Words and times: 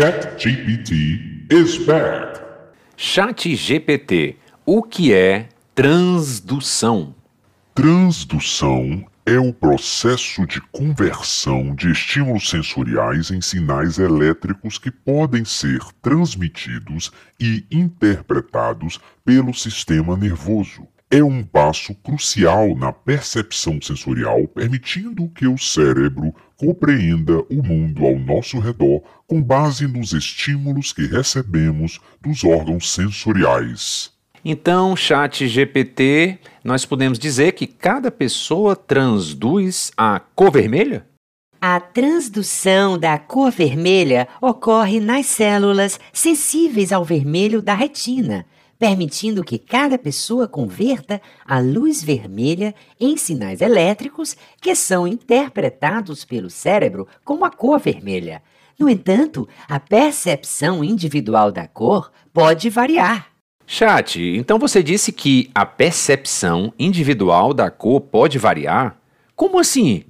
ChatGPT 0.00 1.44
is 1.52 1.76
back. 1.84 2.40
ChatGPT, 2.96 4.34
o 4.64 4.82
que 4.82 5.12
é 5.12 5.46
transdução? 5.74 7.14
Transdução 7.74 9.04
é 9.26 9.38
o 9.38 9.52
processo 9.52 10.46
de 10.46 10.58
conversão 10.72 11.74
de 11.74 11.92
estímulos 11.92 12.48
sensoriais 12.48 13.30
em 13.30 13.42
sinais 13.42 13.98
elétricos 13.98 14.78
que 14.78 14.90
podem 14.90 15.44
ser 15.44 15.80
transmitidos 16.00 17.12
e 17.38 17.66
interpretados 17.70 18.98
pelo 19.22 19.52
sistema 19.52 20.16
nervoso. 20.16 20.88
É 21.12 21.24
um 21.24 21.42
passo 21.42 21.92
crucial 21.92 22.76
na 22.76 22.92
percepção 22.92 23.82
sensorial, 23.82 24.46
permitindo 24.46 25.28
que 25.30 25.44
o 25.44 25.58
cérebro 25.58 26.32
compreenda 26.56 27.40
o 27.50 27.64
mundo 27.64 28.06
ao 28.06 28.16
nosso 28.16 28.60
redor 28.60 29.02
com 29.26 29.42
base 29.42 29.88
nos 29.88 30.12
estímulos 30.12 30.92
que 30.92 31.06
recebemos 31.06 31.98
dos 32.20 32.44
órgãos 32.44 32.92
sensoriais. 32.92 34.12
Então, 34.44 34.94
chat 34.94 35.48
GPT, 35.48 36.38
nós 36.62 36.86
podemos 36.86 37.18
dizer 37.18 37.54
que 37.54 37.66
cada 37.66 38.12
pessoa 38.12 38.76
transduz 38.76 39.90
a 39.96 40.20
cor 40.20 40.52
vermelha? 40.52 41.04
A 41.60 41.80
transdução 41.80 42.96
da 42.96 43.18
cor 43.18 43.50
vermelha 43.50 44.28
ocorre 44.40 45.00
nas 45.00 45.26
células 45.26 45.98
sensíveis 46.12 46.92
ao 46.92 47.04
vermelho 47.04 47.60
da 47.60 47.74
retina, 47.74 48.46
permitindo 48.80 49.44
que 49.44 49.58
cada 49.58 49.98
pessoa 49.98 50.48
converta 50.48 51.20
a 51.44 51.60
luz 51.60 52.02
vermelha 52.02 52.74
em 52.98 53.14
sinais 53.14 53.60
elétricos 53.60 54.34
que 54.58 54.74
são 54.74 55.06
interpretados 55.06 56.24
pelo 56.24 56.48
cérebro 56.48 57.06
como 57.22 57.44
a 57.44 57.50
cor 57.50 57.78
vermelha. 57.78 58.42
No 58.78 58.88
entanto, 58.88 59.46
a 59.68 59.78
percepção 59.78 60.82
individual 60.82 61.52
da 61.52 61.68
cor 61.68 62.10
pode 62.32 62.70
variar. 62.70 63.28
Chat, 63.66 64.18
então 64.18 64.58
você 64.58 64.82
disse 64.82 65.12
que 65.12 65.50
a 65.54 65.66
percepção 65.66 66.72
individual 66.78 67.52
da 67.52 67.70
cor 67.70 68.00
pode 68.00 68.38
variar? 68.38 68.98
Como 69.36 69.58
assim? 69.58 70.04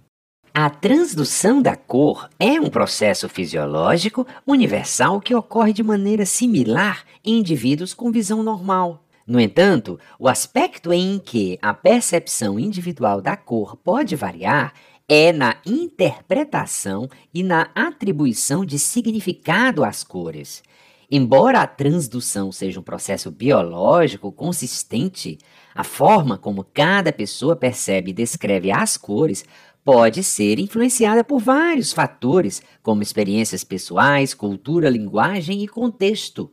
A 0.53 0.69
transdução 0.69 1.62
da 1.62 1.77
cor 1.77 2.29
é 2.39 2.61
um 2.61 2.69
processo 2.69 3.29
fisiológico 3.29 4.27
universal 4.45 5.20
que 5.20 5.33
ocorre 5.33 5.73
de 5.73 5.83
maneira 5.83 6.27
similar 6.27 7.05
em 7.25 7.39
indivíduos 7.39 7.95
com 7.95 8.11
visão 8.11 8.43
normal. 8.43 9.05
No 9.25 9.39
entanto, 9.39 9.98
o 10.19 10.28
aspecto 10.28 10.93
em 10.93 11.21
que 11.21 11.56
a 11.62 11.73
percepção 11.73 12.59
individual 12.59 13.21
da 13.23 13.37
cor 13.37 13.77
pode 13.77 14.17
variar 14.17 14.73
é 15.09 15.33
na 15.33 15.56
interpretação 15.65 17.09
e 17.33 17.45
na 17.45 17.71
atribuição 17.73 18.65
de 18.65 18.77
significado 18.77 19.84
às 19.84 20.03
cores. 20.03 20.65
Embora 21.12 21.61
a 21.61 21.67
transdução 21.67 22.53
seja 22.53 22.78
um 22.78 22.84
processo 22.84 23.33
biológico 23.33 24.31
consistente, 24.31 25.39
a 25.75 25.83
forma 25.83 26.39
como 26.39 26.65
cada 26.65 27.12
pessoa 27.12 27.56
percebe 27.56 28.11
e 28.11 28.15
descreve 28.15 28.71
as 28.71 28.97
cores 28.97 29.45
pode 29.93 30.23
ser 30.23 30.61
influenciada 30.61 31.25
por 31.25 31.41
vários 31.41 31.93
fatores, 31.93 32.63
como 32.81 33.03
experiências 33.03 33.65
pessoais, 33.65 34.33
cultura, 34.33 34.89
linguagem 34.89 35.65
e 35.65 35.67
contexto. 35.67 36.49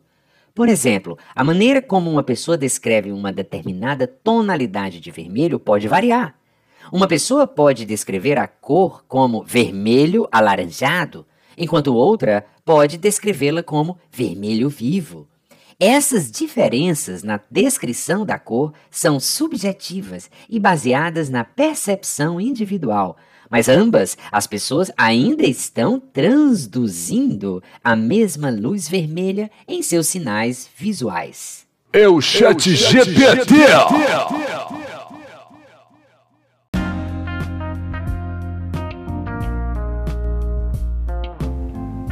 Por 0.56 0.68
exemplo, 0.68 1.16
a 1.36 1.44
maneira 1.44 1.80
como 1.80 2.10
uma 2.10 2.24
pessoa 2.24 2.58
descreve 2.58 3.12
uma 3.12 3.32
determinada 3.32 4.08
tonalidade 4.08 5.00
de 5.00 5.12
vermelho 5.12 5.60
pode 5.60 5.88
variar. 5.88 6.34
Uma 6.92 7.08
pessoa 7.08 7.46
pode 7.46 7.86
descrever 7.86 8.40
a 8.40 8.48
cor 8.48 9.06
como 9.08 9.44
vermelho 9.44 10.28
alaranjado, 10.32 11.24
enquanto 11.56 11.94
outra 11.94 12.44
pode 12.66 12.98
descrevê-la 12.98 13.62
como 13.62 14.00
vermelho 14.12 14.68
vivo. 14.68 15.28
Essas 15.80 16.32
diferenças 16.32 17.22
na 17.22 17.40
descrição 17.52 18.26
da 18.26 18.40
cor 18.40 18.74
são 18.90 19.20
subjetivas 19.20 20.28
e 20.50 20.60
baseadas 20.60 21.30
na 21.30 21.44
percepção 21.44 22.42
individual, 22.42 23.16
mas 23.48 23.70
ambas 23.70 24.18
as 24.32 24.48
pessoas 24.48 24.92
ainda 24.98 25.46
estão 25.46 26.00
transduzindo 26.00 27.62
a 27.84 27.96
mesma 27.96 28.50
luz 28.50 28.90
vermelha 28.90 29.52
em 29.68 29.84
seus 29.84 30.08
sinais 30.08 30.68
visuais. 30.76 31.68
É 31.94 32.08
o 32.10 32.20
Chat 32.22 32.76
GPT. 32.76 33.54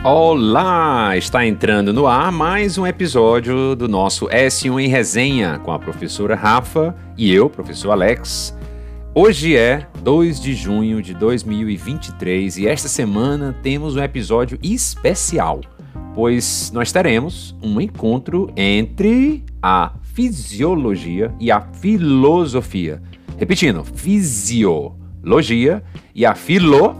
Olá! 0.08 1.18
Está 1.18 1.48
entrando 1.48 1.92
no 1.92 2.06
ar 2.06 2.32
mais 2.32 2.78
um 2.78 2.86
episódio 2.86 3.76
do 3.76 3.88
nosso 3.88 4.28
S1 4.28 4.84
em 4.84 4.88
Resenha 4.88 5.58
com 5.58 5.72
a 5.72 5.80
professora 5.80 6.36
Rafa 6.36 6.96
e 7.18 7.34
eu, 7.34 7.50
professor 7.50 7.90
Alex. 7.90 8.56
Hoje 9.16 9.58
é 9.58 9.88
2 10.04 10.40
de 10.40 10.54
junho 10.54 11.02
de 11.02 11.16
2023 11.16 12.58
e 12.58 12.68
esta 12.68 12.88
semana 12.88 13.58
temos 13.64 13.96
um 13.96 14.04
episódio 14.04 14.60
especial, 14.62 15.62
pois 16.14 16.70
nós 16.72 16.92
teremos 16.92 17.56
um 17.60 17.82
encontro 17.82 18.52
entre 18.56 19.44
a 19.60 19.92
fisiologia 20.14 21.34
e 21.40 21.50
a 21.50 21.62
filosofia. 21.62 23.02
Repetindo, 23.40 23.84
fisiologia 23.84 25.82
e 26.14 26.28
a 26.28 26.36
filosofia. 26.36 26.94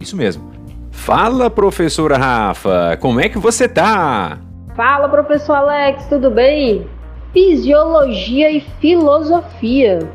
Isso 0.00 0.16
mesmo. 0.16 0.53
Fala, 0.94 1.50
professora 1.50 2.16
Rafa, 2.16 2.96
como 2.98 3.20
é 3.20 3.28
que 3.28 3.38
você 3.38 3.68
tá? 3.68 4.38
Fala, 4.74 5.06
professor 5.06 5.52
Alex, 5.52 6.06
tudo 6.06 6.30
bem? 6.30 6.86
Fisiologia 7.34 8.50
e 8.50 8.60
filosofia. 8.80 10.08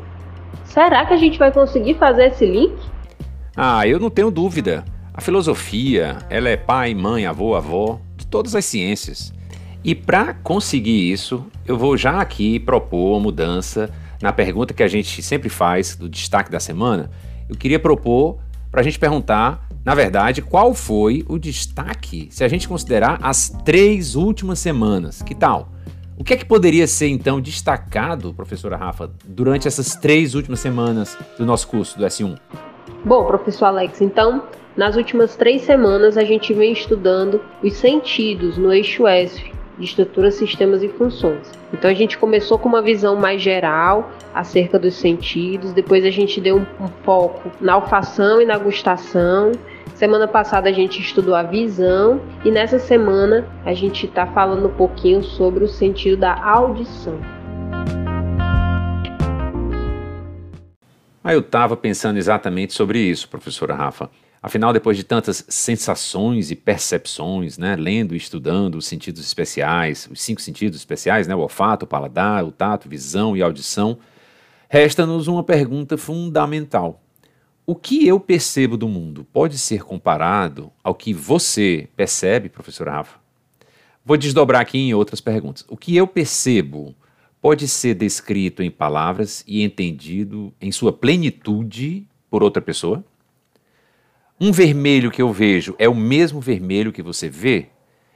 Será 0.64 1.06
que 1.06 1.14
a 1.14 1.16
gente 1.16 1.38
vai 1.38 1.52
conseguir 1.52 1.94
fazer 1.94 2.26
esse 2.26 2.44
link? 2.44 2.74
Ah, 3.56 3.86
eu 3.86 4.00
não 4.00 4.10
tenho 4.10 4.32
dúvida. 4.32 4.84
A 5.14 5.20
filosofia, 5.20 6.16
ela 6.28 6.48
é 6.48 6.56
pai, 6.56 6.92
mãe, 6.92 7.24
avô, 7.24 7.54
avó 7.54 8.00
de 8.16 8.26
todas 8.26 8.56
as 8.56 8.64
ciências. 8.64 9.32
E 9.84 9.94
para 9.94 10.34
conseguir 10.34 11.12
isso, 11.12 11.46
eu 11.64 11.78
vou 11.78 11.96
já 11.96 12.20
aqui 12.20 12.58
propor 12.58 13.12
uma 13.12 13.20
mudança 13.20 13.90
na 14.20 14.32
pergunta 14.32 14.74
que 14.74 14.82
a 14.82 14.88
gente 14.88 15.22
sempre 15.22 15.48
faz 15.48 15.94
do 15.94 16.08
destaque 16.08 16.50
da 16.50 16.58
semana. 16.58 17.10
Eu 17.48 17.54
queria 17.54 17.78
propor 17.78 18.38
para 18.72 18.80
a 18.80 18.84
gente 18.84 18.98
perguntar 18.98 19.69
na 19.84 19.94
verdade, 19.94 20.42
qual 20.42 20.74
foi 20.74 21.24
o 21.26 21.38
destaque 21.38 22.28
se 22.30 22.44
a 22.44 22.48
gente 22.48 22.68
considerar 22.68 23.18
as 23.22 23.48
três 23.64 24.14
últimas 24.14 24.58
semanas? 24.58 25.22
Que 25.22 25.34
tal? 25.34 25.72
O 26.18 26.22
que 26.22 26.34
é 26.34 26.36
que 26.36 26.44
poderia 26.44 26.86
ser 26.86 27.08
então 27.08 27.40
destacado, 27.40 28.34
professora 28.34 28.76
Rafa, 28.76 29.10
durante 29.24 29.66
essas 29.66 29.96
três 29.96 30.34
últimas 30.34 30.60
semanas 30.60 31.16
do 31.38 31.46
nosso 31.46 31.66
curso 31.66 31.98
do 31.98 32.04
S1? 32.04 32.38
Bom, 33.06 33.24
professor 33.24 33.66
Alex, 33.66 34.02
então, 34.02 34.42
nas 34.76 34.96
últimas 34.96 35.34
três 35.34 35.62
semanas 35.62 36.18
a 36.18 36.24
gente 36.24 36.52
vem 36.52 36.74
estudando 36.74 37.40
os 37.62 37.72
sentidos 37.72 38.58
no 38.58 38.70
eixo 38.70 39.08
ESF, 39.08 39.50
de 39.80 39.86
estruturas, 39.86 40.34
sistemas 40.34 40.82
e 40.82 40.88
funções. 40.88 41.50
Então 41.72 41.90
a 41.90 41.94
gente 41.94 42.18
começou 42.18 42.58
com 42.58 42.68
uma 42.68 42.82
visão 42.82 43.16
mais 43.16 43.40
geral 43.40 44.12
acerca 44.34 44.78
dos 44.78 44.94
sentidos, 44.94 45.72
depois 45.72 46.04
a 46.04 46.10
gente 46.10 46.40
deu 46.40 46.58
um, 46.58 46.84
um 46.84 46.88
foco 47.02 47.50
na 47.60 47.72
alfação 47.72 48.40
e 48.40 48.44
na 48.44 48.58
gustação. 48.58 49.52
Semana 49.94 50.28
passada 50.28 50.68
a 50.68 50.72
gente 50.72 51.00
estudou 51.00 51.34
a 51.34 51.42
visão 51.42 52.20
e 52.44 52.50
nessa 52.50 52.78
semana 52.78 53.46
a 53.64 53.72
gente 53.72 54.06
está 54.06 54.26
falando 54.26 54.66
um 54.66 54.74
pouquinho 54.74 55.22
sobre 55.22 55.64
o 55.64 55.68
sentido 55.68 56.18
da 56.18 56.34
audição. 56.34 57.18
Ah, 61.22 61.34
eu 61.34 61.40
estava 61.40 61.76
pensando 61.76 62.16
exatamente 62.16 62.72
sobre 62.72 62.98
isso, 62.98 63.28
professora 63.28 63.74
Rafa. 63.74 64.10
Afinal, 64.42 64.72
depois 64.72 64.96
de 64.96 65.04
tantas 65.04 65.44
sensações 65.48 66.50
e 66.50 66.56
percepções, 66.56 67.58
né, 67.58 67.76
lendo 67.76 68.14
e 68.14 68.16
estudando 68.16 68.76
os 68.76 68.86
sentidos 68.86 69.20
especiais, 69.20 70.08
os 70.10 70.22
cinco 70.22 70.40
sentidos 70.40 70.78
especiais, 70.78 71.26
né, 71.26 71.34
o 71.34 71.40
olfato, 71.40 71.84
o 71.84 71.88
paladar, 71.88 72.42
o 72.44 72.50
tato, 72.50 72.88
visão 72.88 73.36
e 73.36 73.42
audição, 73.42 73.98
resta-nos 74.66 75.28
uma 75.28 75.44
pergunta 75.44 75.98
fundamental. 75.98 77.02
O 77.66 77.74
que 77.74 78.06
eu 78.06 78.18
percebo 78.18 78.78
do 78.78 78.88
mundo 78.88 79.26
pode 79.30 79.58
ser 79.58 79.82
comparado 79.84 80.72
ao 80.82 80.94
que 80.94 81.12
você 81.12 81.86
percebe, 81.94 82.48
professora 82.48 82.92
Rafa? 82.92 83.20
Vou 84.02 84.16
desdobrar 84.16 84.62
aqui 84.62 84.78
em 84.78 84.94
outras 84.94 85.20
perguntas. 85.20 85.66
O 85.68 85.76
que 85.76 85.94
eu 85.94 86.06
percebo 86.06 86.94
pode 87.42 87.68
ser 87.68 87.94
descrito 87.94 88.62
em 88.62 88.70
palavras 88.70 89.44
e 89.46 89.62
entendido 89.62 90.52
em 90.58 90.72
sua 90.72 90.92
plenitude 90.92 92.06
por 92.30 92.42
outra 92.42 92.62
pessoa? 92.62 93.04
Um 94.40 94.52
vermelho 94.52 95.10
que 95.10 95.20
eu 95.20 95.30
vejo 95.30 95.74
é 95.78 95.86
o 95.86 95.94
mesmo 95.94 96.40
vermelho 96.40 96.92
que 96.92 97.02
você 97.02 97.28
vê? 97.28 97.66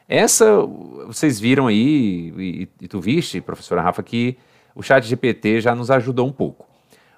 Essa, 0.09 0.59
vocês 1.07 1.39
viram 1.39 1.67
aí, 1.67 2.33
e, 2.39 2.69
e 2.81 2.89
tu 2.89 2.99
viste, 2.99 3.43
professora 3.43 3.83
Rafa, 3.83 4.03
que 4.03 4.39
o 4.75 4.83
chat 4.83 5.05
GPT 5.05 5.61
já 5.61 5.75
nos 5.75 5.91
ajudou 5.91 6.27
um 6.27 6.33
pouco. 6.33 6.67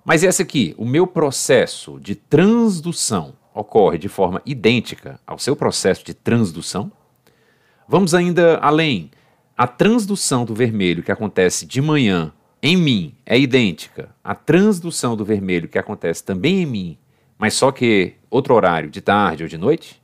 Mas 0.05 0.25
essa 0.25 0.43
aqui, 0.43 0.75
o 0.77 0.85
meu 0.85 1.07
processo 1.07 2.01
de 2.01 2.17
transdução 2.17 3.35
ocorre 3.55 3.97
de 3.97 4.09
forma 4.09 4.43
idêntica 4.45 5.21
ao 5.25 5.39
seu 5.39 5.55
processo 5.55 6.05
de 6.05 6.13
transdução? 6.13 6.91
Vamos 7.89 8.13
ainda 8.13 8.57
além. 8.59 9.13
A 9.57 9.69
transdução 9.69 10.45
do 10.45 10.55
vermelho 10.55 11.03
que 11.05 11.13
acontece 11.13 11.65
de 11.65 11.81
manhã 11.81 12.33
em 12.61 12.77
mim 12.77 13.15
é 13.25 13.39
idêntica 13.39 14.11
à 14.23 14.35
transdução 14.35 15.17
do 15.17 15.25
vermelho 15.25 15.69
que 15.69 15.79
acontece 15.79 16.25
também 16.25 16.63
em 16.63 16.67
mim, 16.67 16.99
mas 17.39 17.55
só 17.55 17.71
que 17.71 18.15
outro 18.37 18.55
horário, 18.55 18.91
de 18.91 19.01
tarde 19.01 19.43
ou 19.43 19.49
de 19.49 19.59
noite? 19.59 20.01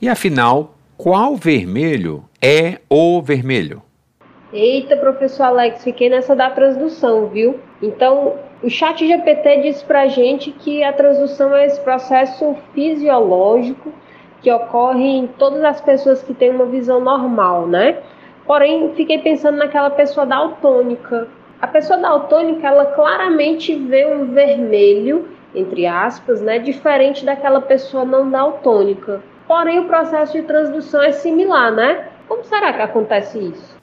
E 0.00 0.08
afinal, 0.08 0.74
qual 0.96 1.34
vermelho 1.34 2.24
é 2.40 2.78
o 2.88 3.20
vermelho? 3.22 3.82
Eita, 4.52 4.96
professor 4.96 5.44
Alex, 5.44 5.82
fiquei 5.82 6.08
nessa 6.08 6.36
da 6.36 6.50
transdução, 6.50 7.26
viu? 7.26 7.58
Então, 7.82 8.34
o 8.62 8.70
chat 8.70 9.04
GPT 9.04 9.62
diz 9.62 9.82
pra 9.82 10.06
gente 10.06 10.52
que 10.52 10.84
a 10.84 10.92
transdução 10.92 11.54
é 11.54 11.66
esse 11.66 11.80
processo 11.80 12.54
fisiológico 12.72 13.92
que 14.40 14.52
ocorre 14.52 15.08
em 15.08 15.26
todas 15.26 15.64
as 15.64 15.80
pessoas 15.80 16.22
que 16.22 16.34
têm 16.34 16.50
uma 16.50 16.66
visão 16.66 17.00
normal, 17.00 17.66
né? 17.66 17.98
Porém, 18.46 18.92
fiquei 18.94 19.18
pensando 19.18 19.56
naquela 19.56 19.90
pessoa 19.90 20.26
daltônica. 20.26 21.26
A 21.60 21.66
pessoa 21.66 21.98
daltônica, 21.98 22.66
ela 22.66 22.86
claramente 22.86 23.74
vê 23.74 24.06
um 24.06 24.26
vermelho, 24.26 25.28
entre 25.54 25.86
aspas, 25.86 26.40
né, 26.40 26.58
diferente 26.58 27.24
daquela 27.24 27.60
pessoa 27.60 28.04
não 28.04 28.30
daltônica. 28.30 29.22
Porém, 29.46 29.78
o 29.78 29.86
processo 29.86 30.32
de 30.32 30.42
transdução 30.42 31.02
é 31.02 31.12
similar, 31.12 31.72
né? 31.72 32.08
Como 32.26 32.42
será 32.44 32.72
que 32.72 32.80
acontece 32.80 33.38
isso? 33.38 33.76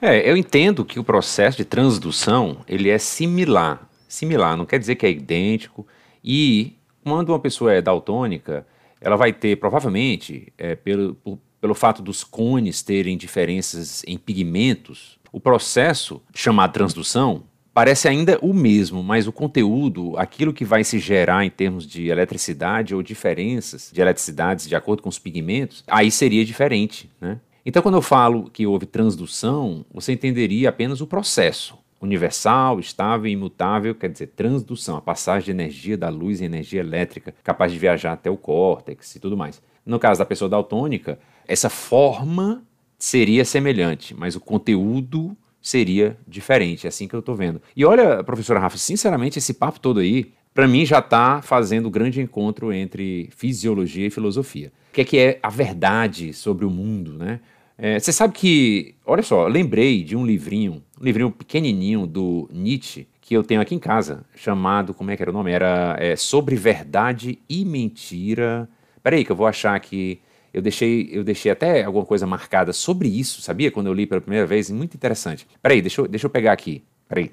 É, 0.00 0.28
eu 0.28 0.36
entendo 0.36 0.84
que 0.84 0.98
o 0.98 1.04
processo 1.04 1.56
de 1.56 1.64
transdução 1.64 2.58
ele 2.66 2.88
é 2.88 2.98
similar. 2.98 3.88
Similar, 4.08 4.56
não 4.56 4.66
quer 4.66 4.78
dizer 4.78 4.96
que 4.96 5.06
é 5.06 5.10
idêntico. 5.10 5.86
E 6.24 6.76
quando 7.04 7.30
uma 7.30 7.38
pessoa 7.38 7.72
é 7.72 7.80
daltônica, 7.80 8.66
ela 9.00 9.16
vai 9.16 9.32
ter, 9.32 9.56
provavelmente, 9.56 10.52
é, 10.56 10.74
pelo, 10.74 11.14
por, 11.14 11.38
pelo 11.60 11.74
fato 11.74 12.02
dos 12.02 12.24
cones 12.24 12.82
terem 12.82 13.16
diferenças 13.16 14.02
em 14.06 14.16
pigmentos, 14.16 15.18
o 15.32 15.40
processo 15.40 16.22
chamado 16.34 16.72
transdução 16.72 17.42
parece 17.76 18.08
ainda 18.08 18.38
o 18.40 18.54
mesmo, 18.54 19.02
mas 19.02 19.26
o 19.26 19.32
conteúdo, 19.32 20.16
aquilo 20.16 20.50
que 20.50 20.64
vai 20.64 20.82
se 20.82 20.98
gerar 20.98 21.44
em 21.44 21.50
termos 21.50 21.86
de 21.86 22.08
eletricidade 22.08 22.94
ou 22.94 23.02
diferenças 23.02 23.90
de 23.92 24.00
eletricidades 24.00 24.66
de 24.66 24.74
acordo 24.74 25.02
com 25.02 25.10
os 25.10 25.18
pigmentos, 25.18 25.84
aí 25.86 26.10
seria 26.10 26.42
diferente, 26.42 27.10
né? 27.20 27.38
Então, 27.66 27.82
quando 27.82 27.96
eu 27.96 28.00
falo 28.00 28.48
que 28.48 28.66
houve 28.66 28.86
transdução, 28.86 29.84
você 29.92 30.14
entenderia 30.14 30.70
apenas 30.70 31.02
o 31.02 31.06
processo 31.06 31.76
universal, 32.00 32.80
estável 32.80 33.26
e 33.26 33.32
imutável, 33.32 33.94
quer 33.94 34.08
dizer, 34.08 34.28
transdução, 34.28 34.96
a 34.96 35.02
passagem 35.02 35.44
de 35.44 35.50
energia 35.50 35.98
da 35.98 36.08
luz 36.08 36.40
em 36.40 36.46
energia 36.46 36.80
elétrica, 36.80 37.34
capaz 37.44 37.70
de 37.70 37.78
viajar 37.78 38.14
até 38.14 38.30
o 38.30 38.38
córtex 38.38 39.16
e 39.16 39.20
tudo 39.20 39.36
mais. 39.36 39.60
No 39.84 39.98
caso 39.98 40.18
da 40.18 40.24
pessoa 40.24 40.48
daltônica, 40.48 41.18
essa 41.46 41.68
forma 41.68 42.62
seria 42.98 43.44
semelhante, 43.44 44.14
mas 44.14 44.34
o 44.34 44.40
conteúdo 44.40 45.36
seria 45.66 46.16
diferente, 46.28 46.86
é 46.86 46.88
assim 46.88 47.08
que 47.08 47.14
eu 47.14 47.18
estou 47.18 47.34
vendo. 47.34 47.60
E 47.74 47.84
olha, 47.84 48.22
professora 48.22 48.60
Rafa, 48.60 48.78
sinceramente, 48.78 49.40
esse 49.40 49.52
papo 49.52 49.80
todo 49.80 49.98
aí, 49.98 50.32
para 50.54 50.68
mim 50.68 50.86
já 50.86 51.00
está 51.00 51.42
fazendo 51.42 51.86
o 51.86 51.90
grande 51.90 52.20
encontro 52.20 52.72
entre 52.72 53.28
fisiologia 53.36 54.06
e 54.06 54.10
filosofia. 54.10 54.72
O 54.90 54.94
que 54.94 55.00
é 55.00 55.04
que 55.04 55.18
é 55.18 55.40
a 55.42 55.50
verdade 55.50 56.32
sobre 56.32 56.64
o 56.64 56.70
mundo, 56.70 57.14
né? 57.14 57.40
É, 57.76 57.98
você 57.98 58.12
sabe 58.12 58.32
que, 58.32 58.94
olha 59.04 59.24
só, 59.24 59.48
lembrei 59.48 60.04
de 60.04 60.14
um 60.14 60.24
livrinho, 60.24 60.84
um 61.00 61.04
livrinho 61.04 61.32
pequenininho 61.32 62.06
do 62.06 62.48
Nietzsche, 62.52 63.08
que 63.20 63.34
eu 63.34 63.42
tenho 63.42 63.60
aqui 63.60 63.74
em 63.74 63.80
casa, 63.80 64.24
chamado, 64.36 64.94
como 64.94 65.10
é 65.10 65.16
que 65.16 65.22
era 65.22 65.32
o 65.32 65.34
nome? 65.34 65.50
Era 65.50 65.96
é, 65.98 66.14
Sobre 66.14 66.54
Verdade 66.54 67.40
e 67.48 67.64
Mentira. 67.64 68.68
Peraí 69.02 69.24
que 69.24 69.32
eu 69.32 69.36
vou 69.36 69.48
achar 69.48 69.78
que 69.80 70.20
eu 70.56 70.62
deixei, 70.62 71.10
eu 71.12 71.22
deixei 71.22 71.52
até 71.52 71.84
alguma 71.84 72.06
coisa 72.06 72.26
marcada 72.26 72.72
sobre 72.72 73.08
isso, 73.08 73.42
sabia? 73.42 73.70
Quando 73.70 73.88
eu 73.88 73.92
li 73.92 74.06
pela 74.06 74.22
primeira 74.22 74.46
vez, 74.46 74.70
muito 74.70 74.94
interessante. 74.94 75.46
Peraí, 75.60 75.82
deixa 75.82 76.00
eu, 76.00 76.08
deixa 76.08 76.24
eu 76.24 76.30
pegar 76.30 76.52
aqui. 76.52 76.82
Peraí. 77.06 77.30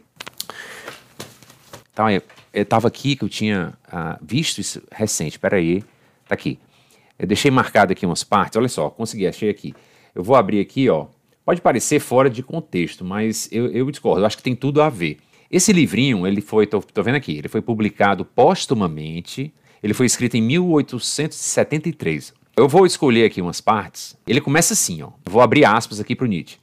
Então, 1.93 2.11
eu 2.11 2.21
estava 2.53 2.89
aqui 2.89 3.15
que 3.15 3.23
eu 3.23 3.29
tinha 3.29 3.75
ah, 3.89 4.19
visto 4.21 4.59
isso 4.59 4.83
recente. 4.91 5.39
Peraí, 5.39 5.81
tá 6.27 6.35
aqui. 6.35 6.59
Eu 7.17 7.25
deixei 7.25 7.49
marcado 7.49 7.93
aqui 7.93 8.05
umas 8.05 8.25
partes. 8.25 8.57
Olha 8.57 8.67
só, 8.67 8.89
consegui, 8.89 9.25
achei 9.25 9.49
aqui. 9.49 9.73
Eu 10.13 10.21
vou 10.21 10.35
abrir 10.35 10.59
aqui, 10.59 10.89
ó. 10.89 11.07
Pode 11.45 11.61
parecer 11.61 12.01
fora 12.01 12.29
de 12.29 12.43
contexto, 12.43 13.05
mas 13.05 13.47
eu, 13.53 13.71
eu 13.71 13.89
discordo. 13.89 14.19
Eu 14.19 14.25
acho 14.25 14.35
que 14.35 14.43
tem 14.43 14.53
tudo 14.53 14.81
a 14.81 14.89
ver. 14.89 15.19
Esse 15.49 15.71
livrinho, 15.71 16.27
ele 16.27 16.41
foi, 16.41 16.67
tô, 16.67 16.81
tô 16.81 17.01
vendo 17.01 17.15
aqui, 17.15 17.37
ele 17.37 17.47
foi 17.47 17.61
publicado 17.61 18.25
póstumamente. 18.25 19.53
Ele 19.81 19.93
foi 19.93 20.07
escrito 20.07 20.35
em 20.35 20.41
1873. 20.41 22.42
Eu 22.55 22.67
vou 22.67 22.85
escolher 22.85 23.25
aqui 23.25 23.41
umas 23.41 23.59
partes. 23.59 24.15
Ele 24.27 24.39
começa 24.39 24.73
assim, 24.73 25.01
ó. 25.01 25.09
vou 25.25 25.41
abrir 25.41 25.65
aspas 25.65 25.99
aqui 25.99 26.15
para 26.15 26.25
o 26.25 26.27
Nietzsche. 26.27 26.59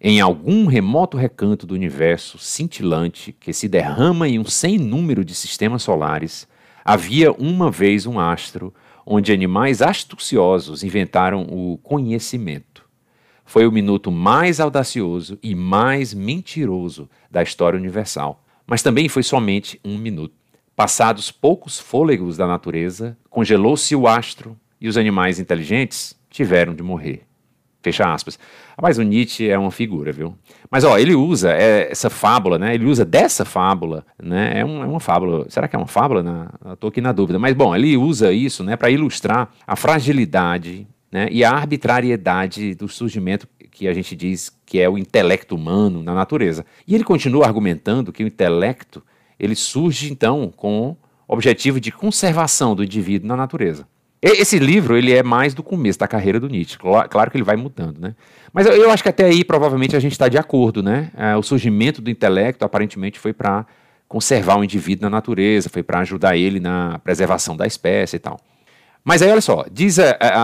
Em 0.00 0.20
algum 0.20 0.66
remoto 0.66 1.16
recanto 1.16 1.68
do 1.68 1.74
universo 1.74 2.36
cintilante 2.36 3.32
que 3.38 3.52
se 3.52 3.68
derrama 3.68 4.28
em 4.28 4.40
um 4.40 4.44
sem 4.44 4.76
número 4.76 5.24
de 5.24 5.32
sistemas 5.32 5.84
solares, 5.84 6.48
havia 6.84 7.30
uma 7.30 7.70
vez 7.70 8.06
um 8.06 8.18
astro 8.18 8.74
onde 9.06 9.32
animais 9.32 9.80
astuciosos 9.80 10.82
inventaram 10.82 11.42
o 11.44 11.78
conhecimento. 11.78 12.84
Foi 13.44 13.68
o 13.68 13.72
minuto 13.72 14.10
mais 14.10 14.58
audacioso 14.58 15.38
e 15.40 15.54
mais 15.54 16.12
mentiroso 16.12 17.08
da 17.30 17.40
história 17.40 17.78
universal. 17.78 18.42
Mas 18.66 18.82
também 18.82 19.08
foi 19.08 19.22
somente 19.22 19.80
um 19.84 19.96
minuto. 19.96 20.34
Passados 20.74 21.30
poucos 21.30 21.78
fôlegos 21.78 22.36
da 22.36 22.48
natureza, 22.48 23.16
congelou-se 23.28 23.94
o 23.94 24.08
astro 24.08 24.58
e 24.80 24.88
os 24.88 24.96
animais 24.96 25.38
inteligentes 25.38 26.16
tiveram 26.30 26.74
de 26.74 26.82
morrer. 26.82 27.22
Fecha 27.82 28.12
aspas. 28.12 28.38
Mas 28.80 28.98
o 28.98 29.02
Nietzsche 29.02 29.48
é 29.48 29.58
uma 29.58 29.70
figura, 29.70 30.12
viu? 30.12 30.34
Mas 30.70 30.84
ó, 30.84 30.98
ele 30.98 31.14
usa 31.14 31.52
é, 31.52 31.90
essa 31.90 32.10
fábula, 32.10 32.58
né? 32.58 32.74
Ele 32.74 32.84
usa 32.84 33.04
dessa 33.04 33.44
fábula, 33.44 34.04
né? 34.22 34.60
É, 34.60 34.64
um, 34.64 34.82
é 34.82 34.86
uma 34.86 35.00
fábula. 35.00 35.46
Será 35.48 35.66
que 35.66 35.74
é 35.74 35.78
uma 35.78 35.86
fábula? 35.86 36.22
Na, 36.22 36.76
tô 36.78 36.88
aqui 36.88 37.00
na 37.00 37.12
dúvida. 37.12 37.38
Mas 37.38 37.54
bom, 37.54 37.74
ele 37.74 37.96
usa 37.96 38.32
isso, 38.32 38.62
né, 38.62 38.76
para 38.76 38.90
ilustrar 38.90 39.50
a 39.66 39.76
fragilidade, 39.76 40.86
né, 41.10 41.28
e 41.30 41.42
a 41.42 41.50
arbitrariedade 41.50 42.74
do 42.74 42.86
surgimento 42.86 43.48
que 43.70 43.88
a 43.88 43.94
gente 43.94 44.14
diz 44.14 44.52
que 44.66 44.78
é 44.78 44.88
o 44.88 44.98
intelecto 44.98 45.54
humano 45.54 46.02
na 46.02 46.14
natureza. 46.14 46.66
E 46.86 46.94
ele 46.94 47.04
continua 47.04 47.46
argumentando 47.46 48.12
que 48.12 48.22
o 48.22 48.26
intelecto 48.26 49.02
ele 49.38 49.54
surge 49.54 50.12
então 50.12 50.52
com 50.54 50.96
objetivo 51.26 51.80
de 51.80 51.90
conservação 51.90 52.74
do 52.74 52.84
indivíduo 52.84 53.26
na 53.26 53.36
natureza. 53.36 53.86
Esse 54.22 54.58
livro 54.58 54.98
ele 54.98 55.12
é 55.12 55.22
mais 55.22 55.54
do 55.54 55.62
começo 55.62 55.98
da 55.98 56.06
carreira 56.06 56.38
do 56.38 56.46
Nietzsche. 56.46 56.76
Claro 57.08 57.30
que 57.30 57.36
ele 57.38 57.44
vai 57.44 57.56
mudando, 57.56 57.98
né? 57.98 58.14
Mas 58.52 58.66
eu, 58.66 58.90
acho 58.90 59.02
que 59.02 59.08
até 59.08 59.24
aí 59.24 59.42
provavelmente 59.42 59.96
a 59.96 60.00
gente 60.00 60.12
está 60.12 60.28
de 60.28 60.36
acordo, 60.36 60.82
né? 60.82 61.10
É, 61.16 61.36
o 61.36 61.42
surgimento 61.42 62.02
do 62.02 62.10
intelecto 62.10 62.64
aparentemente 62.64 63.18
foi 63.18 63.32
para 63.32 63.64
conservar 64.06 64.58
o 64.58 64.64
indivíduo 64.64 65.04
na 65.04 65.10
natureza, 65.10 65.70
foi 65.70 65.82
para 65.82 66.00
ajudar 66.00 66.36
ele 66.36 66.60
na 66.60 66.98
preservação 66.98 67.56
da 67.56 67.66
espécie 67.66 68.16
e 68.16 68.18
tal. 68.18 68.38
Mas 69.02 69.22
aí 69.22 69.30
olha 69.30 69.40
só, 69.40 69.64
diz, 69.72 69.96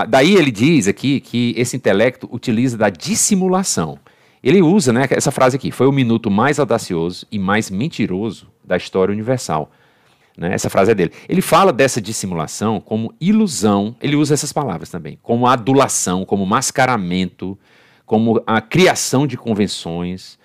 daí 0.09 0.35
ele 0.35 0.49
diz 0.49 0.87
aqui 0.87 1.19
que 1.19 1.53
esse 1.55 1.77
intelecto 1.77 2.27
utiliza 2.31 2.77
da 2.77 2.89
dissimulação. 2.89 3.99
Ele 4.41 4.61
usa, 4.61 4.91
né, 4.91 5.05
essa 5.11 5.31
frase 5.31 5.57
aqui, 5.57 5.71
foi 5.71 5.85
o 5.85 5.91
minuto 5.91 6.31
mais 6.31 6.59
audacioso 6.59 7.27
e 7.31 7.37
mais 7.37 7.69
mentiroso 7.69 8.47
da 8.63 8.77
história 8.77 9.11
universal. 9.11 9.69
Né? 10.37 10.53
Essa 10.53 10.69
frase 10.69 10.91
é 10.91 10.95
dele. 10.95 11.11
Ele 11.27 11.41
fala 11.41 11.73
dessa 11.73 11.99
dissimulação 11.99 12.79
como 12.79 13.13
ilusão, 13.19 13.95
ele 13.99 14.15
usa 14.15 14.35
essas 14.35 14.53
palavras 14.53 14.89
também, 14.89 15.17
como 15.23 15.47
adulação, 15.47 16.23
como 16.23 16.45
mascaramento, 16.45 17.57
como 18.05 18.41
a 18.45 18.61
criação 18.61 19.25
de 19.25 19.35
convenções. 19.35 20.37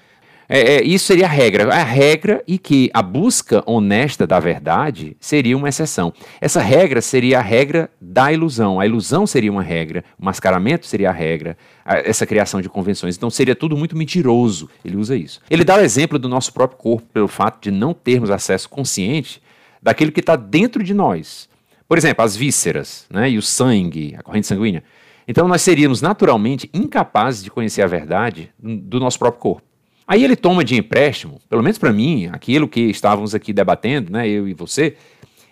É, 0.49 0.77
é, 0.77 0.83
isso 0.83 1.07
seria 1.07 1.27
a 1.27 1.29
regra. 1.29 1.73
A 1.73 1.83
regra 1.83 2.43
e 2.47 2.59
que 2.59 2.91
a 2.93 3.01
busca 3.01 3.63
honesta 3.67 4.27
da 4.27 4.41
verdade 4.41 5.17
seria 5.21 5.57
uma 5.57 5.69
exceção. 5.69 6.13
Essa 6.41 6.61
regra 6.61 7.01
seria 7.01 7.39
a 7.39 7.43
regra 7.43 7.91
da 8.01 8.33
ilusão. 8.33 8.81
A 8.81 8.85
ilusão 8.85 9.27
seria 9.27 9.53
uma 9.53 9.63
regra, 9.63 10.05
o 10.19 10.25
mascaramento 10.25 10.87
seria 10.87 11.11
a 11.11 11.13
regra, 11.13 11.57
a, 11.85 11.99
essa 11.99 12.27
criação 12.27 12.61
de 12.61 12.69
convenções. 12.69 13.17
Então 13.17 13.31
seria 13.31 13.55
tudo 13.55 13.77
muito 13.77 13.97
mentiroso. 13.97 14.69
Ele 14.85 14.97
usa 14.97 15.17
isso. 15.17 15.41
Ele 15.49 15.65
dá 15.65 15.77
o 15.77 15.81
exemplo 15.81 16.19
do 16.19 16.29
nosso 16.29 16.53
próprio 16.53 16.79
corpo, 16.79 17.07
pelo 17.13 17.29
fato 17.29 17.63
de 17.63 17.71
não 17.71 17.95
termos 17.95 18.31
acesso 18.31 18.69
consciente 18.69 19.41
daquilo 19.83 20.13
que 20.13 20.21
está 20.21 20.37
dentro 20.37 20.83
de 20.83 20.95
nós. 20.95 21.49
Por 21.89 21.99
exemplo, 21.99 22.25
as 22.25 22.37
vísceras 22.37 23.07
né, 23.11 23.31
e 23.31 23.37
o 23.37 23.43
sangue, 23.43 24.15
a 24.17 24.23
corrente 24.23 24.47
sanguínea. 24.47 24.83
Então 25.27 25.47
nós 25.47 25.63
seríamos 25.63 26.01
naturalmente 26.01 26.71
incapazes 26.73 27.43
de 27.43 27.51
conhecer 27.51 27.83
a 27.83 27.87
verdade 27.87 28.51
do 28.59 28.99
nosso 28.99 29.19
próprio 29.19 29.41
corpo. 29.41 29.63
Aí 30.07 30.25
ele 30.25 30.37
toma 30.37 30.65
de 30.65 30.77
empréstimo, 30.77 31.39
pelo 31.49 31.63
menos 31.63 31.79
para 31.79 31.93
mim, 31.93 32.29
aquilo 32.33 32.69
que 32.69 32.81
estávamos 32.81 33.35
aqui 33.35 33.53
debatendo, 33.53 34.13
né, 34.13 34.29
eu 34.29 34.49
e 34.49 34.55
você, 34.55 34.97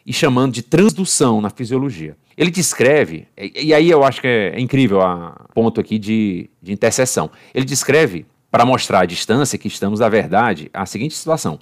e 0.04 0.12
chamando 0.12 0.52
de 0.52 0.62
transdução 0.62 1.40
na 1.40 1.50
fisiologia. 1.50 2.16
Ele 2.36 2.50
descreve, 2.50 3.28
e 3.36 3.72
aí 3.72 3.88
eu 3.90 4.02
acho 4.02 4.20
que 4.20 4.26
é 4.26 4.58
incrível 4.58 5.00
o 5.00 5.52
ponto 5.54 5.80
aqui 5.80 5.98
de, 5.98 6.50
de 6.60 6.72
interseção. 6.72 7.30
Ele 7.54 7.64
descreve, 7.64 8.26
para 8.50 8.64
mostrar 8.64 9.00
a 9.00 9.06
distância 9.06 9.56
que 9.56 9.68
estamos 9.68 10.00
da 10.00 10.08
verdade, 10.08 10.68
a 10.74 10.84
seguinte 10.84 11.14
situação. 11.14 11.60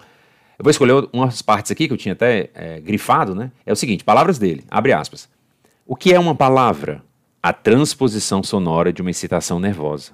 Eu 0.58 0.64
vou 0.64 0.70
escolher 0.70 1.08
umas 1.12 1.40
partes 1.40 1.70
aqui 1.70 1.86
que 1.86 1.92
eu 1.94 1.98
tinha 1.98 2.14
até 2.14 2.50
é, 2.54 2.80
grifado, 2.80 3.34
né? 3.34 3.52
É 3.64 3.72
o 3.72 3.76
seguinte, 3.76 4.02
palavras 4.02 4.38
dele, 4.38 4.64
abre 4.68 4.92
aspas. 4.92 5.28
O 5.86 5.94
que 5.94 6.12
é 6.12 6.18
uma 6.18 6.34
palavra? 6.34 7.02
a 7.42 7.52
transposição 7.52 8.42
sonora 8.42 8.92
de 8.92 9.00
uma 9.00 9.10
excitação 9.10 9.60
nervosa. 9.60 10.12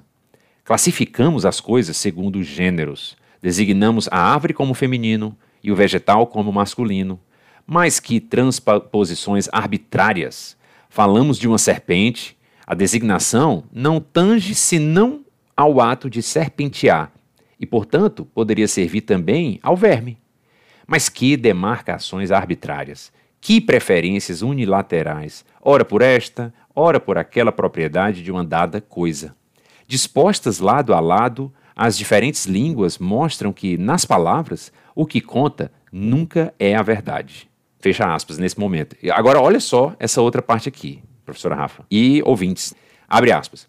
Classificamos 0.62 1.44
as 1.44 1.60
coisas 1.60 1.96
segundo 1.96 2.38
os 2.38 2.46
gêneros, 2.46 3.16
designamos 3.42 4.08
a 4.10 4.18
árvore 4.18 4.54
como 4.54 4.74
feminino 4.74 5.36
e 5.62 5.72
o 5.72 5.76
vegetal 5.76 6.26
como 6.26 6.52
masculino, 6.52 7.18
mas 7.66 7.98
que 7.98 8.20
transposições 8.20 9.48
arbitrárias. 9.52 10.56
Falamos 10.88 11.38
de 11.38 11.48
uma 11.48 11.58
serpente, 11.58 12.36
a 12.66 12.74
designação 12.74 13.64
não 13.72 14.00
tange 14.00 14.54
senão 14.54 15.24
ao 15.56 15.80
ato 15.80 16.10
de 16.10 16.22
serpentear, 16.22 17.10
e, 17.58 17.64
portanto, 17.64 18.24
poderia 18.34 18.68
servir 18.68 19.02
também 19.02 19.58
ao 19.62 19.76
verme. 19.76 20.18
Mas 20.86 21.08
que 21.08 21.36
demarcações 21.36 22.30
arbitrárias, 22.30 23.12
que 23.40 23.60
preferências 23.60 24.42
unilaterais, 24.42 25.44
ora 25.60 25.84
por 25.84 26.02
esta, 26.02 26.52
ora 26.74 26.98
por 26.98 27.18
aquela 27.18 27.52
propriedade 27.52 28.22
de 28.22 28.32
uma 28.32 28.44
dada 28.44 28.80
coisa. 28.80 29.34
Dispostas 29.86 30.60
lado 30.60 30.94
a 30.94 31.00
lado, 31.00 31.52
as 31.76 31.96
diferentes 31.96 32.46
línguas 32.46 32.98
mostram 32.98 33.52
que, 33.52 33.76
nas 33.76 34.04
palavras, 34.04 34.72
o 34.94 35.04
que 35.04 35.20
conta 35.20 35.70
nunca 35.92 36.54
é 36.58 36.74
a 36.74 36.82
verdade. 36.82 37.48
Fecha 37.80 38.14
aspas 38.14 38.38
nesse 38.38 38.58
momento. 38.58 38.96
Agora, 39.12 39.40
olha 39.40 39.60
só 39.60 39.94
essa 39.98 40.22
outra 40.22 40.40
parte 40.40 40.68
aqui, 40.68 41.02
professora 41.24 41.54
Rafa. 41.54 41.84
E 41.90 42.22
ouvintes, 42.24 42.72
abre 43.06 43.30
aspas. 43.30 43.68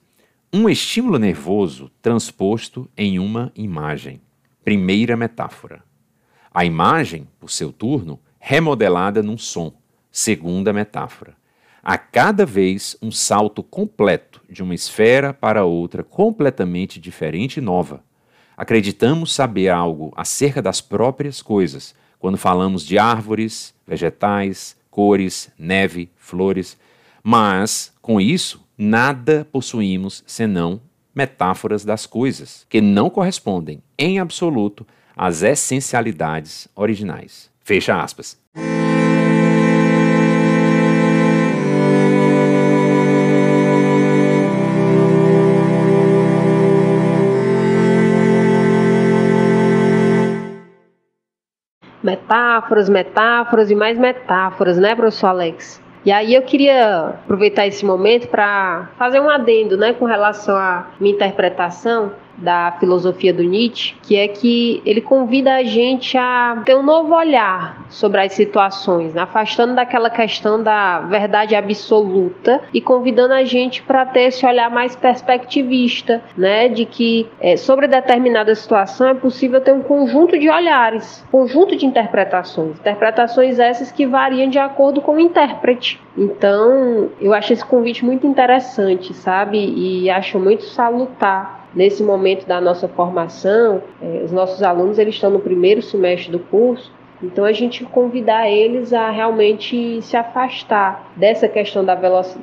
Um 0.54 0.70
estímulo 0.70 1.20
nervoso 1.20 1.92
transposto 2.02 2.90
em 2.96 3.20
uma 3.20 3.52
imagem. 3.56 4.22
Primeira 4.64 5.18
metáfora. 5.18 5.84
A 6.56 6.64
imagem, 6.64 7.28
por 7.38 7.52
seu 7.52 7.70
turno, 7.70 8.18
remodelada 8.40 9.22
num 9.22 9.38
som. 9.38 9.74
Segunda 10.10 10.72
metáfora. 10.72 11.36
A 11.84 11.98
cada 11.98 12.46
vez 12.46 12.96
um 13.02 13.12
salto 13.12 13.62
completo 13.62 14.42
de 14.50 14.64
uma 14.64 14.74
esfera 14.74 15.34
para 15.34 15.66
outra 15.66 16.02
completamente 16.02 16.98
diferente 16.98 17.58
e 17.58 17.62
nova. 17.62 18.02
Acreditamos 18.56 19.34
saber 19.34 19.68
algo 19.68 20.14
acerca 20.16 20.62
das 20.62 20.80
próprias 20.80 21.42
coisas 21.42 21.94
quando 22.20 22.38
falamos 22.38 22.86
de 22.86 22.98
árvores, 22.98 23.76
vegetais, 23.86 24.78
cores, 24.90 25.52
neve, 25.60 26.10
flores, 26.16 26.78
mas 27.22 27.92
com 28.02 28.22
isso 28.22 28.66
nada 28.78 29.46
possuímos 29.52 30.24
senão 30.26 30.80
metáforas 31.14 31.84
das 31.84 32.06
coisas, 32.06 32.66
que 32.70 32.80
não 32.80 33.10
correspondem, 33.10 33.84
em 33.98 34.20
absoluto, 34.20 34.88
às 35.16 35.44
essencialidades 35.44 36.68
originais. 36.76 37.50
Fecha 37.64 38.00
aspas. 38.02 38.38
Metáforas, 52.04 52.88
metáforas 52.88 53.72
e 53.72 53.76
mais 53.76 53.98
metáforas, 53.98 54.78
né, 54.78 54.94
professor 54.96 55.28
Alex? 55.28 55.82
E 56.06 56.12
aí 56.12 56.36
eu 56.36 56.44
queria 56.44 57.08
aproveitar 57.08 57.66
esse 57.66 57.84
momento 57.84 58.28
para 58.28 58.90
fazer 58.96 59.20
um 59.20 59.28
adendo, 59.28 59.76
né, 59.76 59.92
com 59.94 60.06
relação 60.06 60.56
à 60.56 60.92
minha 61.00 61.16
interpretação 61.16 62.12
da 62.38 62.76
filosofia 62.80 63.34
do 63.34 63.44
Nietzsche, 63.44 63.96
que 64.02 64.16
é 64.16 64.28
que 64.28 64.82
ele 64.86 65.02
convida 65.02 65.56
a 65.56 65.64
gente 65.64 66.18
a 66.18 66.62
ter 66.66 66.76
um 66.76 66.84
novo 66.84 67.14
olhar 67.16 67.86
sobre 67.90 68.22
as 68.22 68.34
situações, 68.34 69.14
né? 69.14 69.22
afastando 69.22 69.76
daquela 69.76 70.10
questão 70.10 70.62
da 70.62 71.00
verdade 71.02 71.56
absoluta 71.56 72.62
e 72.74 72.82
convidando 72.82 73.34
a 73.34 73.44
gente 73.44 73.82
para 73.82 74.06
ter 74.06 74.22
esse 74.24 74.46
olhar 74.46 74.70
mais 74.70 74.96
perspectivista, 74.96 76.22
né, 76.38 76.68
de 76.68 76.86
que 76.86 77.28
é, 77.40 77.58
sobre 77.58 77.88
determinada 77.88 78.54
situação 78.56 79.08
é 79.08 79.14
possível 79.14 79.62
ter 79.62 79.74
um 79.74 79.82
conjunto 79.82 80.38
de 80.38 80.50
olhares, 80.50 81.26
conjunto 81.32 81.76
de 81.76 81.86
interpretações, 81.86 82.80
interpretações 82.80 83.60
essas 83.60 83.92
que 83.92 84.06
variam 84.06 84.50
de 84.50 84.60
acordo 84.60 85.02
com 85.02 85.16
o 85.16 85.20
intérprete. 85.20 86.00
Então, 86.18 87.10
eu 87.20 87.34
acho 87.34 87.54
esse 87.54 87.66
convite 87.66 88.06
muito 88.06 88.26
interessante, 88.26 89.14
sabe? 89.14 89.58
E 89.58 90.10
acho 90.10 90.40
muito 90.40 90.64
salutar 90.64 91.65
nesse 91.76 92.02
momento 92.02 92.48
da 92.48 92.62
nossa 92.62 92.88
formação, 92.88 93.84
é, 94.02 94.22
os 94.24 94.32
nossos 94.32 94.64
alunos 94.64 94.98
eles 94.98 95.16
estão 95.16 95.30
no 95.30 95.40
primeiro 95.40 95.82
semestre 95.82 96.32
do 96.32 96.40
curso, 96.40 96.92
então 97.22 97.44
a 97.44 97.52
gente 97.52 97.84
convidar 97.86 98.50
eles 98.50 98.94
a 98.94 99.10
realmente 99.10 100.02
se 100.02 100.16
afastar 100.16 101.12
dessa 101.16 101.48
questão 101.48 101.84
da, 101.84 101.96